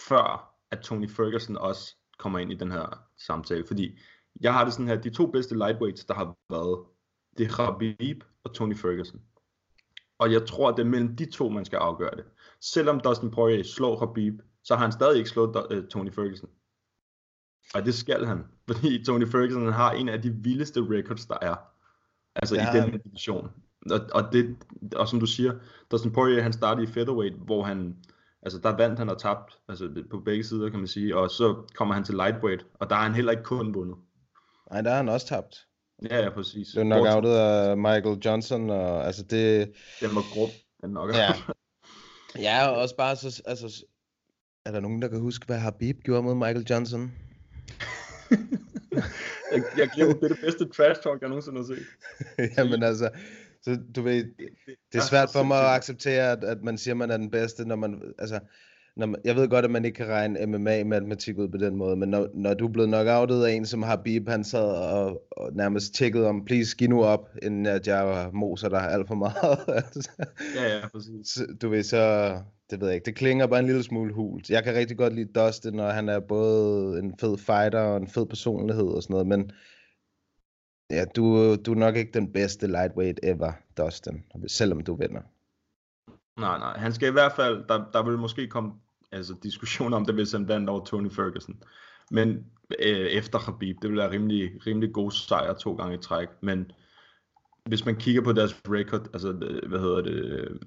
før 0.08 0.56
at 0.72 0.80
Tony 0.80 1.10
Ferguson 1.10 1.58
også 1.58 1.96
kommer 2.18 2.40
ind 2.40 2.52
i 2.52 2.56
den 2.56 2.72
her 2.72 3.04
samtale, 3.18 3.68
fordi 3.68 4.00
jeg 4.42 4.54
har 4.54 4.64
det 4.64 4.74
sådan 4.74 4.88
her, 4.88 4.96
de 4.96 5.10
to 5.10 5.26
bedste 5.26 5.58
lightweights, 5.58 6.06
der 6.06 6.14
har 6.14 6.38
været, 6.50 6.86
det 7.38 7.46
er 7.46 7.50
Khabib 7.50 8.24
og 8.44 8.54
Tony 8.54 8.76
Ferguson. 8.76 9.22
Og 10.20 10.32
jeg 10.32 10.46
tror, 10.48 10.70
at 10.70 10.78
det 10.78 10.84
er 10.84 10.90
mellem 10.90 11.16
de 11.16 11.32
to, 11.32 11.50
man 11.50 11.66
skal 11.66 11.78
afgøre 11.78 12.16
det. 12.16 12.26
Selvom 12.62 13.00
Dustin 13.00 13.32
Poirier 13.32 13.64
slår 13.64 14.00
Khabib, 14.00 14.42
så 14.64 14.76
har 14.76 14.82
han 14.84 14.92
stadig 14.92 15.18
ikke 15.18 15.30
slået 15.30 15.56
uh, 15.56 15.88
Tony 15.88 16.12
Ferguson. 16.12 16.50
Og 17.74 17.86
det 17.86 17.94
skal 17.94 18.26
han, 18.26 18.46
fordi 18.68 19.04
Tony 19.04 19.28
Ferguson 19.28 19.72
har 19.72 19.92
en 19.92 20.10
af 20.10 20.22
de 20.22 20.30
vildeste 20.30 20.80
records, 20.82 21.26
der 21.26 21.38
er. 21.42 21.56
Altså 22.36 22.56
ja. 22.56 22.74
i 22.74 22.82
den 22.82 23.02
division. 23.02 23.52
Og, 23.92 24.00
og, 24.14 24.24
det, 24.34 24.56
og 24.96 25.08
som 25.08 25.20
du 25.20 25.26
siger, 25.26 25.54
Dustin 25.92 26.12
Poirier, 26.12 26.42
han 26.42 26.54
startede 26.54 26.84
i 26.84 26.94
featherweight, 26.94 27.36
hvor 27.46 27.64
han, 27.64 27.96
altså 28.42 28.60
der 28.60 28.78
vandt 28.78 29.00
han 29.00 29.10
og 29.10 29.22
tabt, 29.22 29.58
altså 29.70 30.04
på 30.12 30.20
begge 30.20 30.44
sider 30.44 30.70
kan 30.70 30.80
man 30.80 30.88
sige, 30.88 31.18
og 31.18 31.30
så 31.30 31.56
kommer 31.76 31.94
han 31.94 32.04
til 32.04 32.16
lightweight, 32.16 32.66
og 32.74 32.90
der 32.90 32.96
har 32.96 33.04
han 33.04 33.16
heller 33.16 33.32
ikke 33.32 33.44
kun 33.44 33.74
vundet. 33.74 33.96
Nej, 34.72 34.82
der 34.82 34.90
har 34.90 34.98
han 34.98 35.10
også 35.10 35.28
tabt. 35.28 35.56
Ja, 36.10 36.24
ja, 36.24 36.30
præcis. 36.30 36.68
Det 36.68 36.80
er 36.80 36.84
knockoutet 36.84 37.30
af 37.30 37.78
Michael 37.78 38.20
Johnson, 38.26 38.70
og 38.70 39.06
altså 39.06 39.24
det... 39.24 39.74
Den 40.02 40.16
var 40.16 40.34
grub, 40.34 40.50
den 40.82 40.90
knockout. 40.90 41.18
Ja. 41.18 41.34
ja, 42.40 42.68
og 42.68 42.76
også 42.76 42.96
bare 42.96 43.16
så, 43.16 43.42
altså, 43.46 43.86
er 44.66 44.72
der 44.72 44.80
nogen, 44.80 45.02
der 45.02 45.08
kan 45.08 45.20
huske, 45.20 45.46
hvad 45.46 45.58
Habib 45.58 46.04
gjorde 46.04 46.24
mod 46.24 46.36
Michael 46.36 46.66
Johnson? 46.70 47.12
jeg, 49.52 49.64
jeg 49.78 49.90
glemmer, 49.96 50.14
det 50.14 50.24
er 50.24 50.28
det 50.28 50.40
bedste 50.42 50.70
trash 50.70 51.02
talk, 51.02 51.22
jeg 51.22 51.30
nogensinde 51.30 51.58
har 51.58 51.66
set. 51.66 51.86
Jamen 52.58 52.84
altså, 52.84 53.10
så 53.64 53.78
du 53.96 54.02
ved, 54.02 54.24
det 54.92 54.98
er 54.98 55.02
svært 55.02 55.30
for 55.30 55.44
mig 55.44 55.60
at 55.60 55.76
acceptere, 55.76 56.32
at, 56.32 56.44
at 56.44 56.64
man 56.64 56.78
siger, 56.78 56.94
at 56.94 56.98
man 56.98 57.12
er 57.12 57.18
den 57.18 57.32
bedste, 57.32 57.66
når 57.68 57.76
man, 57.76 58.02
altså, 58.20 58.40
når 58.96 59.06
man, 59.06 59.22
jeg 59.24 59.36
ved 59.36 59.50
godt, 59.50 59.66
at 59.66 59.72
man 59.72 59.86
ikke 59.86 59.96
kan 59.96 60.08
regne 60.08 60.46
MMA-matematik 60.46 61.38
ud 61.38 61.48
på 61.48 61.58
den 61.58 61.76
måde, 61.76 61.96
men 61.96 62.10
når, 62.10 62.28
når 62.34 62.54
du 62.54 62.68
er 62.68 62.72
blevet 62.72 62.90
knockoutet 62.90 63.46
af 63.46 63.52
en, 63.52 63.66
som 63.66 63.84
har 63.84 63.96
Bib, 63.96 64.30
han 64.30 64.44
sad 64.44 64.70
og, 64.70 65.22
og 65.32 65.54
nærmest 65.54 65.96
tækket 65.96 66.26
om, 66.26 66.46
please, 66.46 66.76
giv 66.78 66.90
nu 66.90 67.04
op, 67.04 67.30
inden 67.42 67.66
at 67.66 67.88
jeg 67.88 68.30
moser 68.34 68.70
dig 68.70 68.92
alt 68.92 69.08
for 69.08 69.16
meget. 69.16 69.60
Ja, 70.56 70.76
ja, 70.76 70.88
præcis. 70.88 71.42
du 71.62 71.70
ved, 71.70 71.84
så, 71.84 72.32
det 72.70 72.82
ved 72.82 72.88
jeg 72.88 72.96
ikke, 72.96 73.06
det 73.06 73.16
klinger 73.16 73.48
bare 73.48 73.60
en 73.60 73.66
lille 73.66 73.84
smule 73.84 74.14
hult. 74.14 74.50
Jeg 74.50 74.64
kan 74.64 74.76
rigtig 74.76 74.98
godt 74.98 75.16
lide 75.16 75.34
Dustin, 75.34 75.80
og 75.80 75.94
han 75.94 76.10
er 76.10 76.20
både 76.20 77.00
en 77.00 77.14
fed 77.20 77.38
fighter 77.38 77.80
og 77.80 77.98
en 77.98 78.08
fed 78.08 78.26
personlighed 78.26 78.88
og 78.88 79.04
sådan 79.04 79.14
noget, 79.14 79.28
men 79.28 79.52
ja, 80.90 81.06
du, 81.16 81.56
du 81.56 81.72
er 81.72 81.76
nok 81.76 81.96
ikke 81.96 82.12
den 82.12 82.34
bedste 82.34 82.68
lightweight 82.68 83.20
ever, 83.24 83.52
Dustin, 83.78 84.24
selvom 84.48 84.84
du 84.84 84.96
vinder. 84.96 85.22
Nej, 86.40 86.60
nej. 86.60 86.78
Han 86.78 86.94
skal 86.94 87.10
i 87.10 87.12
hvert 87.12 87.32
fald, 87.36 87.68
der, 87.68 87.86
der 87.94 88.04
vil 88.04 88.18
måske 88.18 88.48
komme 88.48 88.72
altså, 89.12 89.36
diskussion 89.44 89.94
om 89.94 90.06
det, 90.06 90.16
hvis 90.16 90.32
han 90.32 90.48
vandt 90.48 90.70
over 90.70 90.86
Tony 90.86 91.12
Ferguson. 91.12 91.64
Men 92.12 92.46
øh, 92.80 93.06
efter 93.06 93.40
Khabib, 93.40 93.82
det 93.82 93.90
vil 93.90 93.98
være 93.98 94.12
rimelig, 94.12 94.68
rimelig 94.68 94.94
god 94.94 95.12
sejr 95.12 95.54
to 95.54 95.74
gange 95.74 95.96
i 95.96 96.02
træk. 96.02 96.28
Men 96.42 96.72
hvis 97.66 97.86
man 97.86 97.96
kigger 97.96 98.22
på 98.22 98.32
deres 98.32 98.62
record, 98.68 99.10
altså 99.14 99.30
øh, 99.30 99.70
hvad 99.70 99.80
hedder 99.80 100.02
det, 100.02 100.14
øh, 100.14 100.60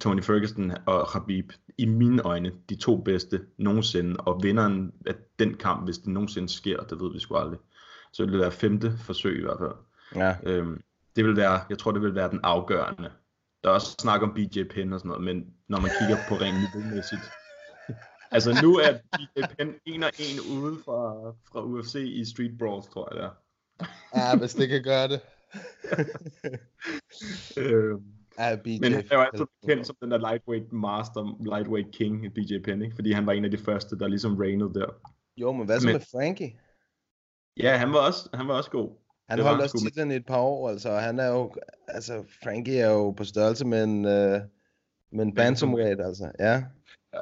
Tony 0.00 0.22
Ferguson 0.22 0.72
og 0.86 1.08
Khabib, 1.08 1.52
i 1.78 1.86
mine 1.86 2.22
øjne, 2.22 2.52
de 2.68 2.76
to 2.76 2.96
bedste 2.96 3.40
nogensinde, 3.58 4.16
og 4.16 4.42
vinderen 4.42 4.92
af 5.06 5.14
den 5.38 5.54
kamp, 5.54 5.84
hvis 5.84 5.98
det 5.98 6.08
nogensinde 6.08 6.48
sker, 6.48 6.80
det 6.80 7.00
ved 7.00 7.12
vi 7.12 7.18
sgu 7.18 7.34
aldrig, 7.34 7.58
så 8.16 8.22
vil 8.22 8.32
det 8.32 8.40
være 8.40 8.52
femte 8.52 8.92
forsøg 8.98 9.38
i 9.38 9.42
hvert 9.42 9.58
fald. 9.58 9.74
Ja. 10.14 10.36
Øhm, 10.42 10.80
det 11.16 11.24
vil 11.24 11.36
være, 11.36 11.60
jeg 11.70 11.78
tror, 11.78 11.92
det 11.92 12.02
vil 12.02 12.14
være 12.14 12.30
den 12.30 12.40
afgørende. 12.42 13.10
Der 13.64 13.70
er 13.70 13.74
også 13.74 13.96
snak 14.00 14.22
om 14.22 14.34
BJ 14.34 14.62
Penn 14.62 14.92
og 14.92 15.00
sådan 15.00 15.08
noget, 15.08 15.24
men 15.24 15.54
når 15.68 15.80
man 15.80 15.90
kigger 16.00 16.16
på 16.28 16.34
rent 16.34 16.56
niveaumæssigt, 16.60 17.22
altså 18.34 18.58
nu 18.62 18.76
er 18.76 18.92
BJ 18.92 19.42
Penn 19.56 19.74
en 19.84 20.02
og 20.02 20.12
en 20.18 20.38
ude 20.56 20.76
fra, 20.84 21.30
fra 21.52 21.62
UFC 21.62 21.94
i 21.94 22.24
Street 22.24 22.58
Brawls, 22.58 22.86
tror 22.86 23.08
jeg 23.10 23.22
det 23.22 23.24
er. 23.28 23.32
Ja, 24.16 24.36
hvis 24.38 24.54
det 24.54 24.68
kan 24.68 24.82
gøre 24.82 25.08
det. 25.08 25.20
øhm, 27.62 28.02
Ja, 28.38 28.56
BJ 28.64 28.78
Men 28.80 28.92
han 28.92 29.04
er 29.10 29.16
jo 29.16 29.22
altid 29.22 29.46
kendt 29.68 29.86
som 29.86 29.96
den 30.00 30.10
der 30.10 30.18
lightweight 30.18 30.72
master, 30.72 31.52
lightweight 31.54 31.92
king, 31.92 32.34
BJ 32.34 32.58
Penn, 32.64 32.82
ikke? 32.82 32.94
fordi 32.94 33.12
han 33.12 33.26
var 33.26 33.32
en 33.32 33.44
af 33.44 33.50
de 33.50 33.58
første, 33.58 33.98
der 33.98 34.08
ligesom 34.08 34.36
reignede 34.36 34.74
der. 34.74 34.86
Jo, 35.36 35.52
men 35.52 35.66
hvad 35.66 35.80
så 35.80 35.86
men, 35.86 35.92
med 35.94 36.00
Frankie? 36.12 36.52
Ja, 37.56 37.76
han 37.76 37.92
var 37.92 38.06
også, 38.06 38.28
han 38.34 38.48
var 38.48 38.54
også 38.54 38.70
god. 38.70 38.90
Han 39.28 39.40
holdt 39.40 39.62
også 39.62 39.78
titlen 39.84 40.10
i 40.10 40.14
et 40.14 40.26
par 40.26 40.40
år, 40.40 40.68
altså. 40.68 40.90
Han 40.90 41.18
er 41.18 41.26
jo, 41.26 41.54
altså, 41.88 42.24
Frankie 42.42 42.78
er 42.78 42.90
jo 42.90 43.10
på 43.10 43.24
størrelse 43.24 43.66
med 43.66 43.84
en, 43.84 44.04
uh, 44.04 44.40
med 45.10 45.24
en 45.24 45.34
bantamweight, 45.34 46.00
altså. 46.00 46.32
Ja. 46.38 46.62
ja. 47.14 47.20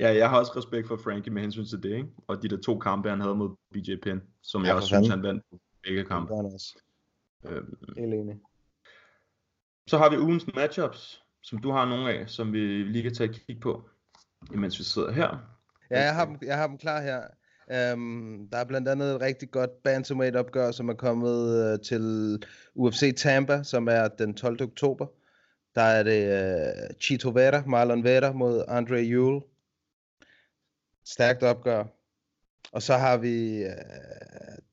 Ja, 0.00 0.14
jeg 0.14 0.30
har 0.30 0.38
også 0.38 0.52
respekt 0.56 0.88
for 0.88 0.96
Frankie 0.96 1.32
med 1.32 1.42
hensyn 1.42 1.66
til 1.66 1.82
det, 1.82 1.96
ikke? 1.96 2.08
Og 2.26 2.42
de 2.42 2.48
der 2.48 2.56
to 2.56 2.78
kampe, 2.78 3.10
han 3.10 3.20
havde 3.20 3.34
mod 3.34 3.56
BJ 3.72 3.96
Penn, 4.02 4.22
som 4.42 4.62
ja, 4.62 4.66
jeg 4.66 4.76
også 4.76 4.88
synes, 4.88 5.08
han 5.08 5.22
vandt 5.22 5.44
på 5.50 5.60
begge 5.82 6.04
kampe. 6.04 6.34
Det 6.34 6.54
også. 6.54 6.78
Øhm, 7.44 7.78
Helt 7.96 8.14
enig. 8.14 8.36
Så 9.86 9.98
har 9.98 10.10
vi 10.10 10.18
ugens 10.18 10.46
matchups, 10.54 11.22
som 11.42 11.58
du 11.58 11.70
har 11.70 11.84
nogle 11.84 12.12
af, 12.12 12.28
som 12.28 12.52
vi 12.52 12.58
lige 12.58 13.02
kan 13.02 13.14
tage 13.14 13.30
et 13.30 13.46
kig 13.46 13.60
på, 13.60 13.90
imens 14.52 14.78
vi 14.78 14.84
sidder 14.84 15.12
her. 15.12 15.38
Ja, 15.90 16.00
jeg 16.00 16.14
har 16.14 16.24
dem, 16.24 16.38
jeg 16.42 16.56
har 16.56 16.66
dem 16.66 16.78
klar 16.78 17.00
her. 17.00 17.22
Um, 17.70 18.48
der 18.52 18.58
er 18.58 18.64
blandt 18.64 18.88
andet 18.88 19.14
et 19.14 19.20
rigtig 19.20 19.50
godt 19.50 19.82
bantamweight 19.82 20.36
opgør, 20.36 20.70
som 20.70 20.88
er 20.88 20.94
kommet 20.94 21.72
uh, 21.72 21.80
til 21.80 22.02
UFC 22.74 23.14
Tampa, 23.16 23.62
som 23.62 23.88
er 23.88 24.08
den 24.08 24.34
12. 24.34 24.62
oktober. 24.62 25.06
Der 25.74 25.82
er 25.82 26.02
det 26.02 26.22
uh, 26.26 26.96
Chito 27.00 27.30
Vera, 27.30 27.62
Marlon 27.66 28.04
Vera 28.04 28.32
mod 28.32 28.64
Andre 28.68 28.96
Yule. 29.04 29.40
Stærkt 31.04 31.42
opgør. 31.42 31.84
Og 32.72 32.82
så 32.82 32.96
har 32.96 33.16
vi 33.16 33.64
uh, 33.64 33.70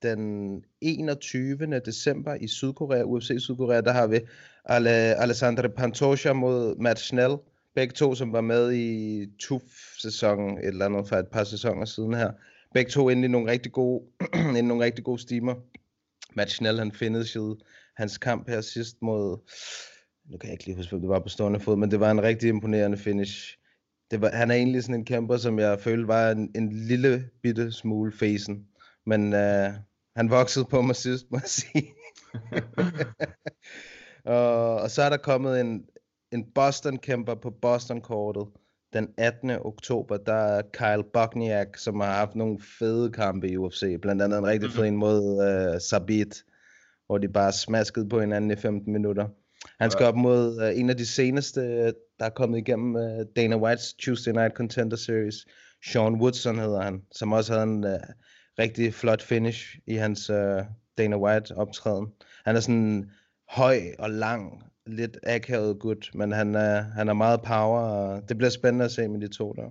den 0.01 0.63
21. 0.81 1.79
december 1.85 2.35
i 2.35 2.47
Sydkorea, 2.47 3.03
UFC 3.03 3.31
Sydkorea, 3.39 3.81
der 3.81 3.91
har 3.91 4.07
vi 4.07 4.19
Ale, 4.65 4.89
Alessandro 4.89 5.67
Pantoja 5.67 6.33
mod 6.33 6.75
Matt 6.75 6.99
Schnell. 6.99 7.35
Begge 7.75 7.93
to, 7.93 8.15
som 8.15 8.33
var 8.33 8.41
med 8.41 8.73
i 8.73 9.25
TUF-sæsonen, 9.39 10.57
et 10.57 10.65
eller 10.65 10.85
andet 10.85 11.07
for 11.07 11.15
et 11.15 11.27
par 11.27 11.43
sæsoner 11.43 11.85
siden 11.85 12.13
her. 12.13 12.31
Begge 12.75 12.91
to 12.91 13.09
inde 13.09 13.25
i 13.25 13.27
nogle 13.27 13.51
rigtig 13.51 13.71
gode, 13.71 14.03
i 14.59 14.61
nogle 14.61 14.83
rigtig 14.85 15.03
gode 15.03 15.21
stimer. 15.21 15.55
Matt 16.35 16.51
Schnell, 16.51 16.79
han 16.79 16.91
finishede 16.91 17.57
hans 17.97 18.17
kamp 18.17 18.49
her 18.49 18.61
sidst 18.61 18.97
mod, 19.01 19.37
nu 20.31 20.37
kan 20.37 20.47
jeg 20.47 20.53
ikke 20.53 20.65
lige 20.65 20.75
huske, 20.75 20.95
det 20.95 21.09
var 21.09 21.19
på 21.19 21.29
stående 21.29 21.59
fod, 21.59 21.77
men 21.77 21.91
det 21.91 21.99
var 21.99 22.11
en 22.11 22.23
rigtig 22.23 22.49
imponerende 22.49 22.97
finish. 22.97 23.57
Det 24.11 24.21
var, 24.21 24.29
han 24.29 24.51
er 24.51 24.55
egentlig 24.55 24.83
sådan 24.83 24.95
en 24.95 25.05
kæmper, 25.05 25.37
som 25.37 25.59
jeg 25.59 25.79
følte 25.79 26.07
var 26.07 26.31
en, 26.31 26.51
en 26.55 26.71
lille 26.71 27.29
bitte 27.43 27.71
smule 27.71 28.11
facen. 28.11 28.67
Men 29.05 29.33
uh, 29.33 29.73
han 30.15 30.29
voksede 30.29 30.65
på 30.65 30.81
mig 30.81 30.95
sidst, 30.95 31.25
må 31.31 31.37
jeg 31.37 31.49
sige. 31.49 31.93
og, 34.35 34.75
og 34.75 34.91
så 34.91 35.01
er 35.01 35.09
der 35.09 35.17
kommet 35.17 35.61
en, 35.61 35.85
en 36.31 36.51
Boston-kæmper 36.55 37.35
på 37.35 37.49
Boston-kortet 37.61 38.47
den 38.95 39.09
18. 39.17 39.49
oktober, 39.49 40.17
der 40.17 40.33
er 40.33 40.61
Kyle 40.73 41.03
Bogniak, 41.13 41.77
som 41.77 41.99
har 41.99 42.13
haft 42.13 42.35
nogle 42.35 42.59
fede 42.79 43.11
kampe 43.11 43.49
i 43.49 43.57
UFC. 43.57 44.01
Blandt 44.01 44.21
andet 44.21 44.37
en 44.37 44.47
rigtig 44.47 44.71
fed 44.71 44.83
mhm. 44.83 44.93
en 44.93 44.97
mod 44.97 45.21
uh, 45.73 45.81
Sabit, 45.81 46.43
hvor 47.05 47.17
de 47.17 47.27
bare 47.27 47.51
smaskede 47.51 48.09
på 48.09 48.19
hinanden 48.19 48.51
i 48.51 48.55
15 48.55 48.93
minutter. 48.93 49.27
Han 49.79 49.91
skal 49.91 50.05
op 50.05 50.15
mod 50.15 50.57
uh, 50.57 50.79
en 50.79 50.89
af 50.89 50.97
de 50.97 51.05
seneste, 51.05 51.61
der 52.19 52.25
er 52.25 52.29
kommet 52.29 52.57
igennem 52.57 52.95
uh, 52.95 53.25
Dana 53.35 53.55
White's 53.55 53.95
Tuesday 54.01 54.31
Night 54.31 54.55
Contender 54.55 54.97
Series. 54.97 55.35
Sean 55.85 56.15
Woodson 56.15 56.59
hedder 56.59 56.81
han, 56.81 57.01
som 57.11 57.31
også 57.31 57.53
havde 57.53 57.63
en 57.63 57.83
uh, 57.83 57.99
rigtig 58.59 58.93
flot 58.93 59.21
finish 59.21 59.75
i 59.87 59.95
hans 59.95 60.29
uh, 60.29 60.61
Dana 60.97 61.17
White 61.17 61.55
optræden. 61.55 62.07
Han 62.45 62.55
er 62.55 62.59
sådan 62.59 63.11
høj 63.49 63.79
og 63.99 64.09
lang, 64.09 64.63
lidt 64.85 65.17
akavet 65.23 65.79
gut, 65.79 66.11
men 66.13 66.31
han 66.31 66.55
er, 66.55 66.81
han 66.81 67.09
er 67.09 67.13
meget 67.13 67.41
power, 67.41 67.79
og 67.79 68.29
det 68.29 68.37
bliver 68.37 68.49
spændende 68.49 68.85
at 68.85 68.91
se 68.91 69.07
med 69.07 69.21
de 69.21 69.27
to 69.27 69.53
der. 69.53 69.69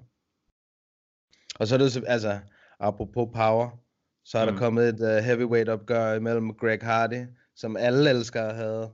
Og 1.59 1.67
så 1.67 1.75
er 1.75 1.79
det, 1.79 2.05
altså, 2.07 2.39
apropos 2.81 3.29
power, 3.35 3.81
så 4.25 4.39
er 4.39 4.45
mm. 4.45 4.53
der 4.53 4.59
kommet 4.59 4.89
et 4.89 5.01
uh, 5.01 5.25
heavyweight 5.25 5.69
opgør 5.69 6.21
mellem 6.21 6.55
Greg 6.55 6.79
Hardy, 6.83 7.27
som 7.57 7.77
alle 7.77 8.11
elsker 8.11 8.43
at 8.43 8.57
have, 8.57 8.91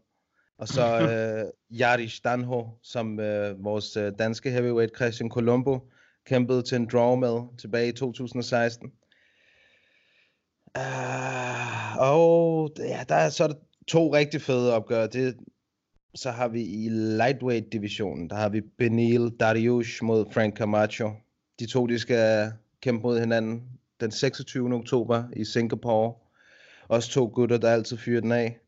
og 0.59 0.69
så 0.69 0.99
uh, 1.01 1.79
Yari 1.79 2.11
Danho, 2.25 2.69
som 2.83 3.19
uh, 3.19 3.65
vores 3.65 3.97
uh, 3.97 4.09
danske 4.19 4.51
heavyweight 4.51 4.97
Christian 4.97 5.31
Colombo 5.31 5.91
kæmpede 6.27 6.63
til 6.63 6.77
en 6.77 6.89
draw 6.93 7.15
med 7.17 7.59
tilbage 7.59 7.89
i 7.89 7.93
2016. 7.93 8.93
Uh, 10.79 11.99
og 11.99 12.71
ja, 12.79 13.05
der 13.09 13.15
er 13.15 13.29
så 13.29 13.55
to 13.89 14.15
rigtig 14.15 14.43
fede 14.43 14.75
opgør. 14.75 15.07
Det, 15.07 15.37
så 16.15 16.31
har 16.31 16.49
vi 16.49 16.63
i 16.63 16.89
lightweight 16.89 17.73
divisionen, 17.73 18.31
der 18.31 18.37
har 18.37 18.49
vi 18.49 18.61
Benil 18.61 19.31
Dariush 19.41 20.05
mod 20.05 20.33
Frank 20.33 20.57
Camacho. 20.57 21.13
De 21.59 21.67
to, 21.67 21.87
de 21.87 21.99
skal 21.99 22.53
kæmpe 22.81 23.03
mod 23.03 23.21
hinanden 23.21 23.63
den 24.01 24.11
26. 24.11 24.75
oktober 24.75 25.25
i 25.37 25.45
Singapore. 25.45 26.15
Også 26.89 27.11
to 27.11 27.31
gutter, 27.35 27.59
der 27.59 27.71
altid 27.71 27.97
fyrer 27.97 28.21
den 28.21 28.33
af. 28.33 28.59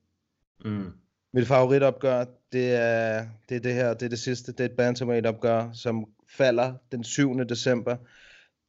Mm. 0.64 0.92
Mit 1.32 1.46
favoritopgør, 1.46 2.24
det 2.52 2.74
er, 2.74 3.26
det 3.48 3.56
er 3.56 3.60
det 3.60 3.74
her, 3.74 3.94
det 3.94 4.02
er 4.02 4.08
det 4.08 4.18
sidste, 4.18 4.52
det 4.52 4.60
er 4.60 4.64
et 4.64 4.76
bantamweight 4.76 5.26
opgør, 5.26 5.72
som 5.72 6.06
falder 6.28 6.74
den 6.92 7.04
7. 7.04 7.38
december. 7.48 7.96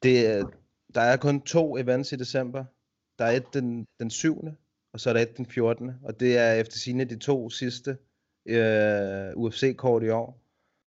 Det, 0.04 0.28
er, 0.28 0.46
der 0.96 1.02
er 1.02 1.18
kun 1.18 1.42
to 1.42 1.78
events 1.78 2.12
i 2.12 2.16
december. 2.16 2.66
Der 3.20 3.26
er 3.26 3.32
et 3.32 3.54
den, 3.54 3.88
den 4.00 4.10
7. 4.10 4.48
og 4.94 5.00
så 5.00 5.10
er 5.10 5.14
der 5.14 5.22
et 5.22 5.38
den 5.38 5.46
14. 5.46 5.92
Og 6.04 6.20
det 6.20 6.38
er 6.38 6.54
efter 6.54 6.78
sine 6.78 7.06
de 7.06 7.18
to 7.20 7.50
sidste 7.50 7.98
øh, 8.46 9.32
UFC-kort 9.36 10.04
i 10.04 10.10
år. 10.10 10.40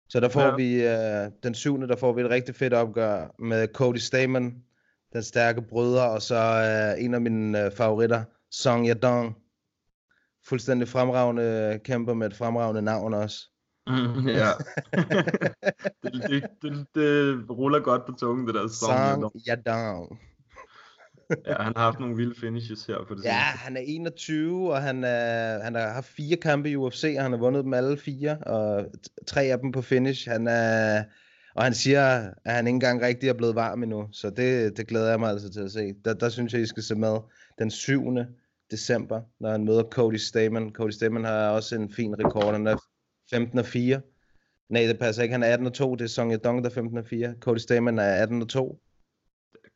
Så 0.10 0.20
der 0.20 0.30
får 0.30 0.42
Ja. 0.42 0.56
vi, 0.56 0.84
øh, 0.84 1.32
den 1.44 1.54
syvende, 1.54 1.88
der 1.88 1.96
får 1.96 2.14
vi 2.14 2.22
et 2.22 2.30
rigtig 2.30 2.56
fedt 2.56 2.74
opgør 2.74 3.36
med 3.40 3.68
Cody 3.74 3.98
Stamen, 3.98 4.64
den 5.14 5.24
stærke 5.24 5.62
bryder, 5.62 6.04
og 6.04 6.22
så 6.22 6.36
øh, 6.36 7.04
en 7.04 7.14
af 7.14 7.22
mine 7.22 7.66
øh, 7.66 7.72
favoritter, 7.72 8.24
Song 8.52 8.88
Yadong. 8.88 9.36
Fuldstændig 10.48 10.88
fremragende 10.88 11.80
kæmper 11.84 12.14
med 12.14 12.28
et 12.28 12.36
fremragende 12.36 12.82
navn 12.82 13.14
også. 13.14 13.38
Mm, 13.88 14.28
ja. 14.28 14.50
det, 16.04 16.14
det, 16.30 16.44
det, 16.62 16.88
det, 16.96 17.50
ruller 17.50 17.80
godt 17.80 18.06
på 18.06 18.12
tungen, 18.12 18.48
det 18.48 18.56
der 18.56 18.68
song. 18.68 19.22
Song 19.22 19.34
Yadong. 19.50 20.20
Ja, 21.46 21.54
han 21.64 21.74
har 21.76 21.84
haft 21.84 22.00
nogle 22.00 22.16
vilde 22.16 22.36
finishes 22.40 22.86
her 22.86 22.98
på 23.08 23.16
det 23.16 23.24
Ja, 23.24 23.30
seneste. 23.30 23.58
han 23.64 23.78
er 23.78 23.82
21, 23.86 24.72
og 24.74 24.82
han, 24.82 25.04
er, 25.04 25.64
han 25.64 25.76
har 25.76 25.90
haft 25.90 26.08
fire 26.08 26.38
kampe 26.38 26.70
i 26.70 26.76
UFC, 26.76 27.14
og 27.18 27.24
han 27.24 27.32
har 27.32 27.40
vundet 27.40 27.64
dem 27.64 27.74
alle 27.74 27.98
fire, 27.98 28.38
og 28.38 28.86
tre 29.28 29.42
af 29.42 29.60
dem 29.60 29.72
på 29.72 29.82
finish. 29.82 30.30
Han 30.30 30.48
er, 30.48 31.04
og 31.56 31.64
han 31.64 31.74
siger, 31.74 32.32
at 32.46 32.54
han 32.54 32.68
ikke 32.68 32.76
engang 32.76 33.02
rigtig 33.02 33.30
er 33.30 33.34
blevet 33.34 33.56
varm 33.56 33.84
endnu, 33.84 34.08
så 34.12 34.30
det, 34.30 34.78
det 34.78 34.88
glæder 34.88 35.10
jeg 35.10 35.20
mig 35.20 35.30
altså 35.30 35.50
til 35.50 35.62
at 35.62 35.72
se. 35.72 35.94
Der, 36.06 36.14
der 36.14 36.30
synes 36.30 36.54
jeg, 36.54 36.62
I 36.62 36.66
skal 36.66 36.84
se 36.84 36.96
med 36.96 37.18
den 37.60 37.72
7. 37.72 38.18
december, 38.72 39.22
når 39.40 39.52
han 39.52 39.66
møder 39.66 39.84
Cody 39.84 40.16
Stamen. 40.16 40.72
Cody 40.74 40.90
Stamen 40.92 41.24
har 41.26 41.50
også 41.50 41.76
en 41.76 41.94
fin 41.94 42.16
rekord, 42.20 42.52
han 42.54 42.68
er 42.68 42.78
15 43.30 43.60
og 43.60 43.66
4. 43.66 44.02
Nej, 44.70 44.82
det 44.82 45.00
passer 45.00 45.24
ikke. 45.24 45.34
Han 45.34 45.44
er 45.44 45.48
18 45.54 45.68
og 45.68 45.74
2. 45.74 45.96
Det 45.96 46.04
er 46.04 46.08
Song 46.10 46.32
Yadong, 46.34 46.64
der 46.64 46.70
er 46.70 46.74
15 46.74 46.98
og 46.98 47.06
4. 47.06 47.34
Cody 47.40 47.58
Stamen 47.58 48.00
er 48.00 48.04
18 48.22 48.42
og 48.42 48.50
2. 48.50 48.80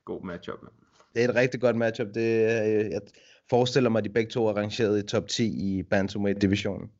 God 0.06 0.26
matchup, 0.26 0.60
mand. 0.64 0.74
Det 1.14 1.24
er 1.24 1.30
et 1.30 1.36
rigtig 1.36 1.62
godt 1.62 1.76
matchup. 1.76 2.08
Det, 2.08 2.22
øh, 2.22 2.92
jeg 2.92 3.02
forestiller 3.50 3.90
mig, 3.90 4.00
at 4.00 4.06
de 4.06 4.10
begge 4.10 4.32
to 4.32 4.48
er 4.48 4.54
rangeret 4.54 5.04
i 5.04 5.08
top 5.08 5.28
10 5.28 5.46
i 5.46 5.84
Bantamweight-divisionen. 5.84 6.92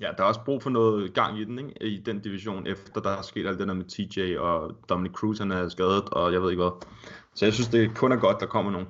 Ja, 0.00 0.08
der 0.16 0.22
er 0.22 0.28
også 0.28 0.40
brug 0.44 0.62
for 0.62 0.70
noget 0.70 1.14
gang 1.14 1.38
i 1.38 1.44
den, 1.44 1.58
ikke? 1.58 1.82
i 1.82 2.02
den 2.02 2.20
division, 2.20 2.66
efter 2.66 3.00
der 3.00 3.10
er 3.10 3.22
sket 3.22 3.46
alt 3.46 3.58
det 3.58 3.68
der 3.68 3.74
med 3.74 3.84
TJ 3.84 4.36
og 4.36 4.76
Dominic 4.88 5.12
Cruz, 5.12 5.38
han 5.38 5.50
er 5.50 5.68
skadet, 5.68 6.08
og 6.08 6.32
jeg 6.32 6.42
ved 6.42 6.50
ikke 6.50 6.62
hvad. 6.62 6.86
Så 7.34 7.44
jeg 7.44 7.54
synes, 7.54 7.68
det 7.68 7.94
kun 7.94 8.12
er 8.12 8.16
godt, 8.16 8.40
der 8.40 8.46
kommer 8.46 8.72
nogen. 8.72 8.86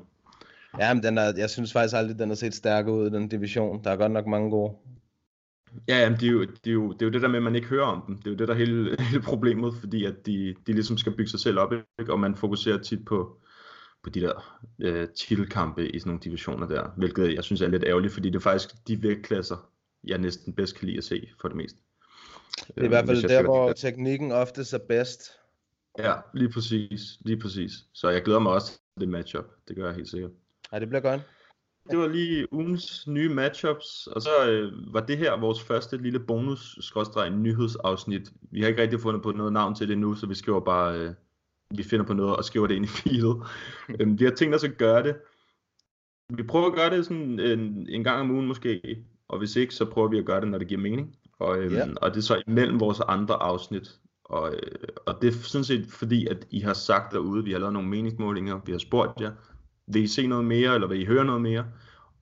Ja, 0.79 0.95
men 0.95 1.03
den 1.03 1.19
er, 1.19 1.33
jeg 1.37 1.51
synes 1.51 1.73
faktisk 1.73 1.97
aldrig, 1.97 2.19
den 2.19 2.29
har 2.29 2.37
set 2.37 2.55
stærkere 2.55 2.95
ud, 2.95 3.11
den 3.11 3.29
division. 3.29 3.85
Der 3.85 3.91
er 3.91 3.97
godt 3.97 4.13
nok 4.13 4.27
mange 4.27 4.51
gode. 4.51 4.73
Ja, 5.89 5.99
jamen, 5.99 6.21
det, 6.21 6.27
er 6.27 6.33
jo, 6.33 6.41
det, 6.41 6.67
er 6.67 6.73
jo, 6.73 6.93
det 6.93 7.03
er 7.03 7.07
jo 7.07 7.13
det 7.13 7.23
der 7.23 7.29
med, 7.29 7.37
at 7.37 7.43
man 7.43 7.55
ikke 7.55 7.69
hører 7.69 7.87
om 7.87 8.03
dem. 8.07 8.17
Det 8.17 8.27
er 8.27 8.31
jo 8.31 8.37
det, 8.37 8.49
der 8.49 8.55
er 8.55 8.59
hele, 8.59 8.97
hele 9.11 9.23
problemet, 9.23 9.75
fordi 9.81 10.05
at 10.05 10.27
de, 10.27 10.55
de 10.67 10.73
ligesom 10.73 10.99
skal 10.99 11.13
bygge 11.17 11.31
sig 11.31 11.41
selv 11.41 11.59
op, 11.59 11.73
ikke? 11.73 12.13
og 12.13 12.21
man 12.21 12.37
fokuserer 12.37 12.79
tit 12.79 13.05
på, 13.05 13.41
på 14.03 14.11
de 14.11 14.21
der 14.21 14.61
øh, 14.79 15.09
titelkampe 15.09 15.89
i 15.89 15.99
sådan 15.99 16.09
nogle 16.09 16.21
divisioner 16.23 16.69
der, 16.69 16.91
hvilket 16.97 17.35
jeg 17.35 17.45
synes 17.45 17.61
er 17.61 17.69
lidt 17.69 17.85
ærgerligt, 17.85 18.13
fordi 18.13 18.29
det 18.29 18.37
er 18.37 18.41
faktisk 18.41 18.71
de 18.89 19.03
vægtklasser, 19.03 19.71
jeg 20.05 20.19
næsten 20.19 20.53
bedst 20.53 20.79
kan 20.79 20.87
lide 20.87 20.99
at 20.99 21.05
se 21.05 21.29
for 21.41 21.49
det 21.49 21.57
meste. 21.57 21.79
Det 22.67 22.77
er 22.77 22.85
i 22.85 22.89
hvert 22.89 23.05
Hvis 23.05 23.21
fald 23.21 23.31
der, 23.31 23.43
hvor 23.43 23.73
teknikken 23.73 24.33
oftest 24.33 24.73
er 24.73 24.79
bedst. 24.89 25.31
Ja, 25.99 26.15
lige 26.35 26.53
præcis. 26.53 27.19
Lige 27.21 27.41
præcis. 27.41 27.73
Så 27.93 28.09
jeg 28.09 28.23
glæder 28.23 28.41
mig 28.41 28.53
også 28.53 28.73
til 28.73 29.01
det 29.01 29.09
matchup. 29.09 29.45
Det 29.69 29.77
gør 29.77 29.87
jeg 29.87 29.95
helt 29.95 30.09
sikkert. 30.09 30.31
Ja, 30.73 30.81
det 30.81 30.89
bliver 30.89 31.01
godt. 31.01 31.21
Det 31.91 31.99
var 31.99 32.09
lige 32.09 32.53
ugens 32.53 33.07
nye 33.07 33.29
matchups, 33.29 34.07
og 34.07 34.23
så 34.23 34.51
øh, 34.51 34.95
var 34.95 35.01
det 35.01 35.19
her 35.19 35.37
vores 35.37 35.63
første 35.63 35.97
lille 35.97 36.21
bonus 36.21 36.95
nyhedsafsnit. 37.33 38.33
Vi 38.51 38.61
har 38.61 38.69
ikke 38.69 38.83
rigtig 38.83 39.01
fundet 39.01 39.23
på 39.23 39.33
noget 39.33 39.53
navn 39.53 39.75
til 39.75 39.89
det 39.89 39.99
nu, 39.99 40.15
så 40.15 40.27
vi 40.27 40.35
skriver 40.35 40.61
bare, 40.61 40.99
øh, 40.99 41.15
vi 41.77 41.83
finder 41.83 42.07
på 42.07 42.13
noget 42.13 42.37
og 42.37 42.45
skriver 42.45 42.67
det 42.67 42.75
ind 42.75 42.85
i 42.85 42.89
feedet. 42.89 43.37
øhm, 44.01 44.19
vi 44.21 44.25
har 44.25 44.33
tænkt 44.33 44.55
os 44.55 44.65
at 44.65 44.79
gøre 44.79 45.03
det. 45.03 45.17
Vi 46.37 46.43
prøver 46.43 46.67
at 46.67 46.75
gøre 46.75 46.91
det 46.91 47.05
sådan 47.05 47.41
en, 47.41 47.87
en 47.89 48.05
gang 48.05 48.21
om 48.21 48.31
ugen 48.31 48.47
måske, 48.47 49.05
og 49.29 49.39
hvis 49.39 49.57
ikke, 49.57 49.75
så 49.75 49.85
prøver 49.85 50.09
vi 50.09 50.19
at 50.19 50.25
gøre 50.25 50.41
det, 50.41 50.49
når 50.49 50.59
det 50.59 50.69
giver 50.69 50.81
mening. 50.81 51.17
Og, 51.39 51.59
øhm, 51.59 51.75
Ja. 51.75 51.87
og 52.03 52.11
det 52.11 52.17
er 52.17 52.23
så 52.23 52.43
imellem 52.47 52.81
vores 52.81 53.01
andre 53.09 53.35
afsnit. 53.35 53.91
Og, 54.25 54.53
øh, 54.55 54.73
og 55.07 55.19
det 55.23 55.29
er 55.29 55.33
sådan 55.33 55.65
set 55.65 55.87
fordi, 55.91 56.27
at 56.27 56.47
I 56.51 56.61
har 56.61 56.75
sagt 56.75 57.13
derude, 57.13 57.45
vi 57.45 57.53
har 57.53 57.59
lavet 57.59 57.73
nogle 57.73 57.89
meningsmålinger, 57.89 58.61
vi 58.67 58.73
har 58.73 58.79
spurgt 58.79 59.21
jer, 59.21 59.33
vil 59.87 60.03
I 60.03 60.07
se 60.07 60.27
noget 60.27 60.45
mere, 60.45 60.75
eller 60.75 60.89
vil 60.89 61.01
I 61.01 61.05
høre 61.05 61.25
noget 61.25 61.41
mere? 61.43 61.65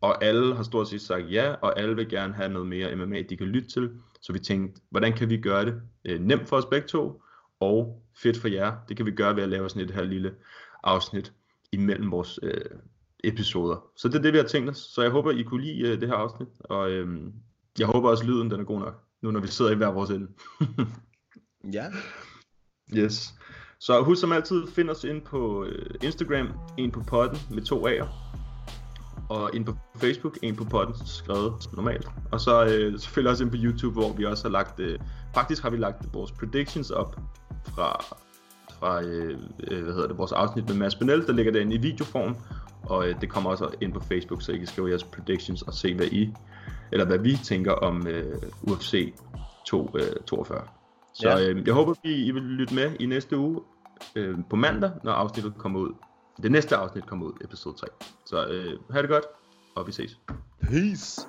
Og 0.00 0.24
alle 0.24 0.56
har 0.56 0.62
stort 0.62 0.88
set 0.88 1.00
sagt 1.00 1.32
ja, 1.32 1.52
og 1.52 1.80
alle 1.80 1.96
vil 1.96 2.08
gerne 2.08 2.34
have 2.34 2.48
noget 2.52 2.68
mere 2.68 2.96
MMA, 2.96 3.22
de 3.22 3.36
kan 3.36 3.46
lytte 3.46 3.68
til. 3.68 3.90
Så 4.22 4.32
vi 4.32 4.38
tænkte, 4.38 4.80
hvordan 4.90 5.12
kan 5.12 5.30
vi 5.30 5.36
gøre 5.36 5.64
det 5.64 5.74
øh, 6.04 6.20
nemt 6.20 6.48
for 6.48 6.56
os 6.56 6.66
begge 6.66 6.88
to, 6.88 7.22
og 7.60 8.02
fedt 8.22 8.38
for 8.38 8.48
jer. 8.48 8.76
Det 8.88 8.96
kan 8.96 9.06
vi 9.06 9.10
gøre 9.10 9.36
ved 9.36 9.42
at 9.42 9.48
lave 9.48 9.68
sådan 9.68 9.82
et 9.82 9.90
her 9.90 10.04
lille 10.04 10.34
afsnit 10.82 11.32
imellem 11.72 12.10
vores 12.10 12.38
øh, 12.42 12.64
episoder. 13.24 13.84
Så 13.96 14.08
det 14.08 14.14
er 14.14 14.22
det, 14.22 14.32
vi 14.32 14.38
har 14.38 14.44
tænkt 14.44 14.70
os. 14.70 14.78
Så 14.78 15.02
jeg 15.02 15.10
håber, 15.10 15.30
I 15.30 15.42
kunne 15.42 15.64
lide 15.64 15.88
øh, 15.88 16.00
det 16.00 16.08
her 16.08 16.14
afsnit, 16.14 16.48
og 16.60 16.90
øh, 16.90 17.32
jeg 17.78 17.86
håber 17.86 18.10
også, 18.10 18.24
lyden 18.24 18.50
den 18.50 18.60
er 18.60 18.64
god 18.64 18.80
nok, 18.80 19.02
nu 19.22 19.30
når 19.30 19.40
vi 19.40 19.48
sidder 19.48 19.70
i 19.70 19.74
hver 19.74 19.90
vores 19.90 20.10
ende. 20.10 20.28
Ja. 21.72 21.86
Yes. 22.96 23.34
Så 23.80 24.02
husk 24.02 24.20
som 24.20 24.32
altid, 24.32 24.66
find 24.66 24.90
os 24.90 25.04
ind 25.04 25.22
på 25.22 25.64
øh, 25.64 25.94
Instagram, 26.02 26.48
en 26.78 26.90
på 26.90 27.02
podden 27.02 27.38
med 27.50 27.62
to 27.62 27.88
A'er. 27.88 28.06
Og 29.28 29.50
ind 29.54 29.64
på 29.66 29.76
Facebook, 29.96 30.38
en 30.42 30.56
på 30.56 30.64
podden, 30.64 30.94
skrevet 31.06 31.52
normalt. 31.72 32.08
Og 32.32 32.40
så 32.40 32.64
øh, 32.64 32.98
selvfølgelig 32.98 33.30
også 33.30 33.44
ind 33.44 33.50
på 33.50 33.56
YouTube, 33.60 33.92
hvor 33.92 34.12
vi 34.12 34.24
også 34.24 34.44
har 34.44 34.50
lagt, 34.50 34.80
øh, 34.80 34.98
faktisk 35.34 35.62
har 35.62 35.70
vi 35.70 35.76
lagt 35.76 36.14
vores 36.14 36.32
predictions 36.32 36.90
op 36.90 37.20
fra, 37.64 38.04
fra 38.78 39.02
øh, 39.02 39.38
øh, 39.70 39.82
hvad 39.82 39.92
hedder 39.94 40.08
det, 40.08 40.18
vores 40.18 40.32
afsnit 40.32 40.68
med 40.68 40.74
Mads 40.76 40.94
Benel, 40.94 41.26
der 41.26 41.32
ligger 41.32 41.52
derinde 41.52 41.74
i 41.74 41.78
videoform. 41.78 42.36
Og 42.82 43.08
øh, 43.08 43.20
det 43.20 43.28
kommer 43.30 43.50
også 43.50 43.70
ind 43.80 43.92
på 43.92 44.00
Facebook, 44.00 44.42
så 44.42 44.52
I 44.52 44.58
kan 44.58 44.66
skrive 44.66 44.88
jeres 44.88 45.04
predictions 45.04 45.62
og 45.62 45.74
se, 45.74 45.94
hvad 45.94 46.06
I, 46.06 46.34
eller 46.92 47.04
hvad 47.06 47.18
vi 47.18 47.36
tænker 47.44 47.72
om 47.72 48.06
øh, 48.06 48.42
UFC 48.62 49.14
2, 49.66 49.90
øh, 49.94 50.02
42. 50.26 50.62
Så 51.14 51.28
Ja. 51.28 51.48
øh, 51.48 51.66
jeg 51.66 51.74
håber, 51.74 51.94
I, 52.04 52.12
I 52.26 52.30
vil 52.30 52.42
lytte 52.42 52.74
med 52.74 52.90
i 53.00 53.06
næste 53.06 53.36
uge 53.36 53.60
øh, 54.16 54.38
på 54.50 54.56
mandag, 54.56 54.90
når 55.04 55.12
afsnittet 55.12 55.54
kommer 55.58 55.80
ud. 55.80 55.90
Det 56.42 56.52
næste 56.52 56.76
afsnit 56.76 57.06
kommer 57.06 57.26
ud, 57.26 57.32
episode 57.44 57.76
3. 57.76 57.86
Så 58.26 58.46
øh, 58.46 58.78
have 58.90 59.02
det 59.02 59.10
godt, 59.10 59.24
og 59.76 59.86
vi 59.86 59.92
ses. 59.92 60.18
Peace. 60.62 61.26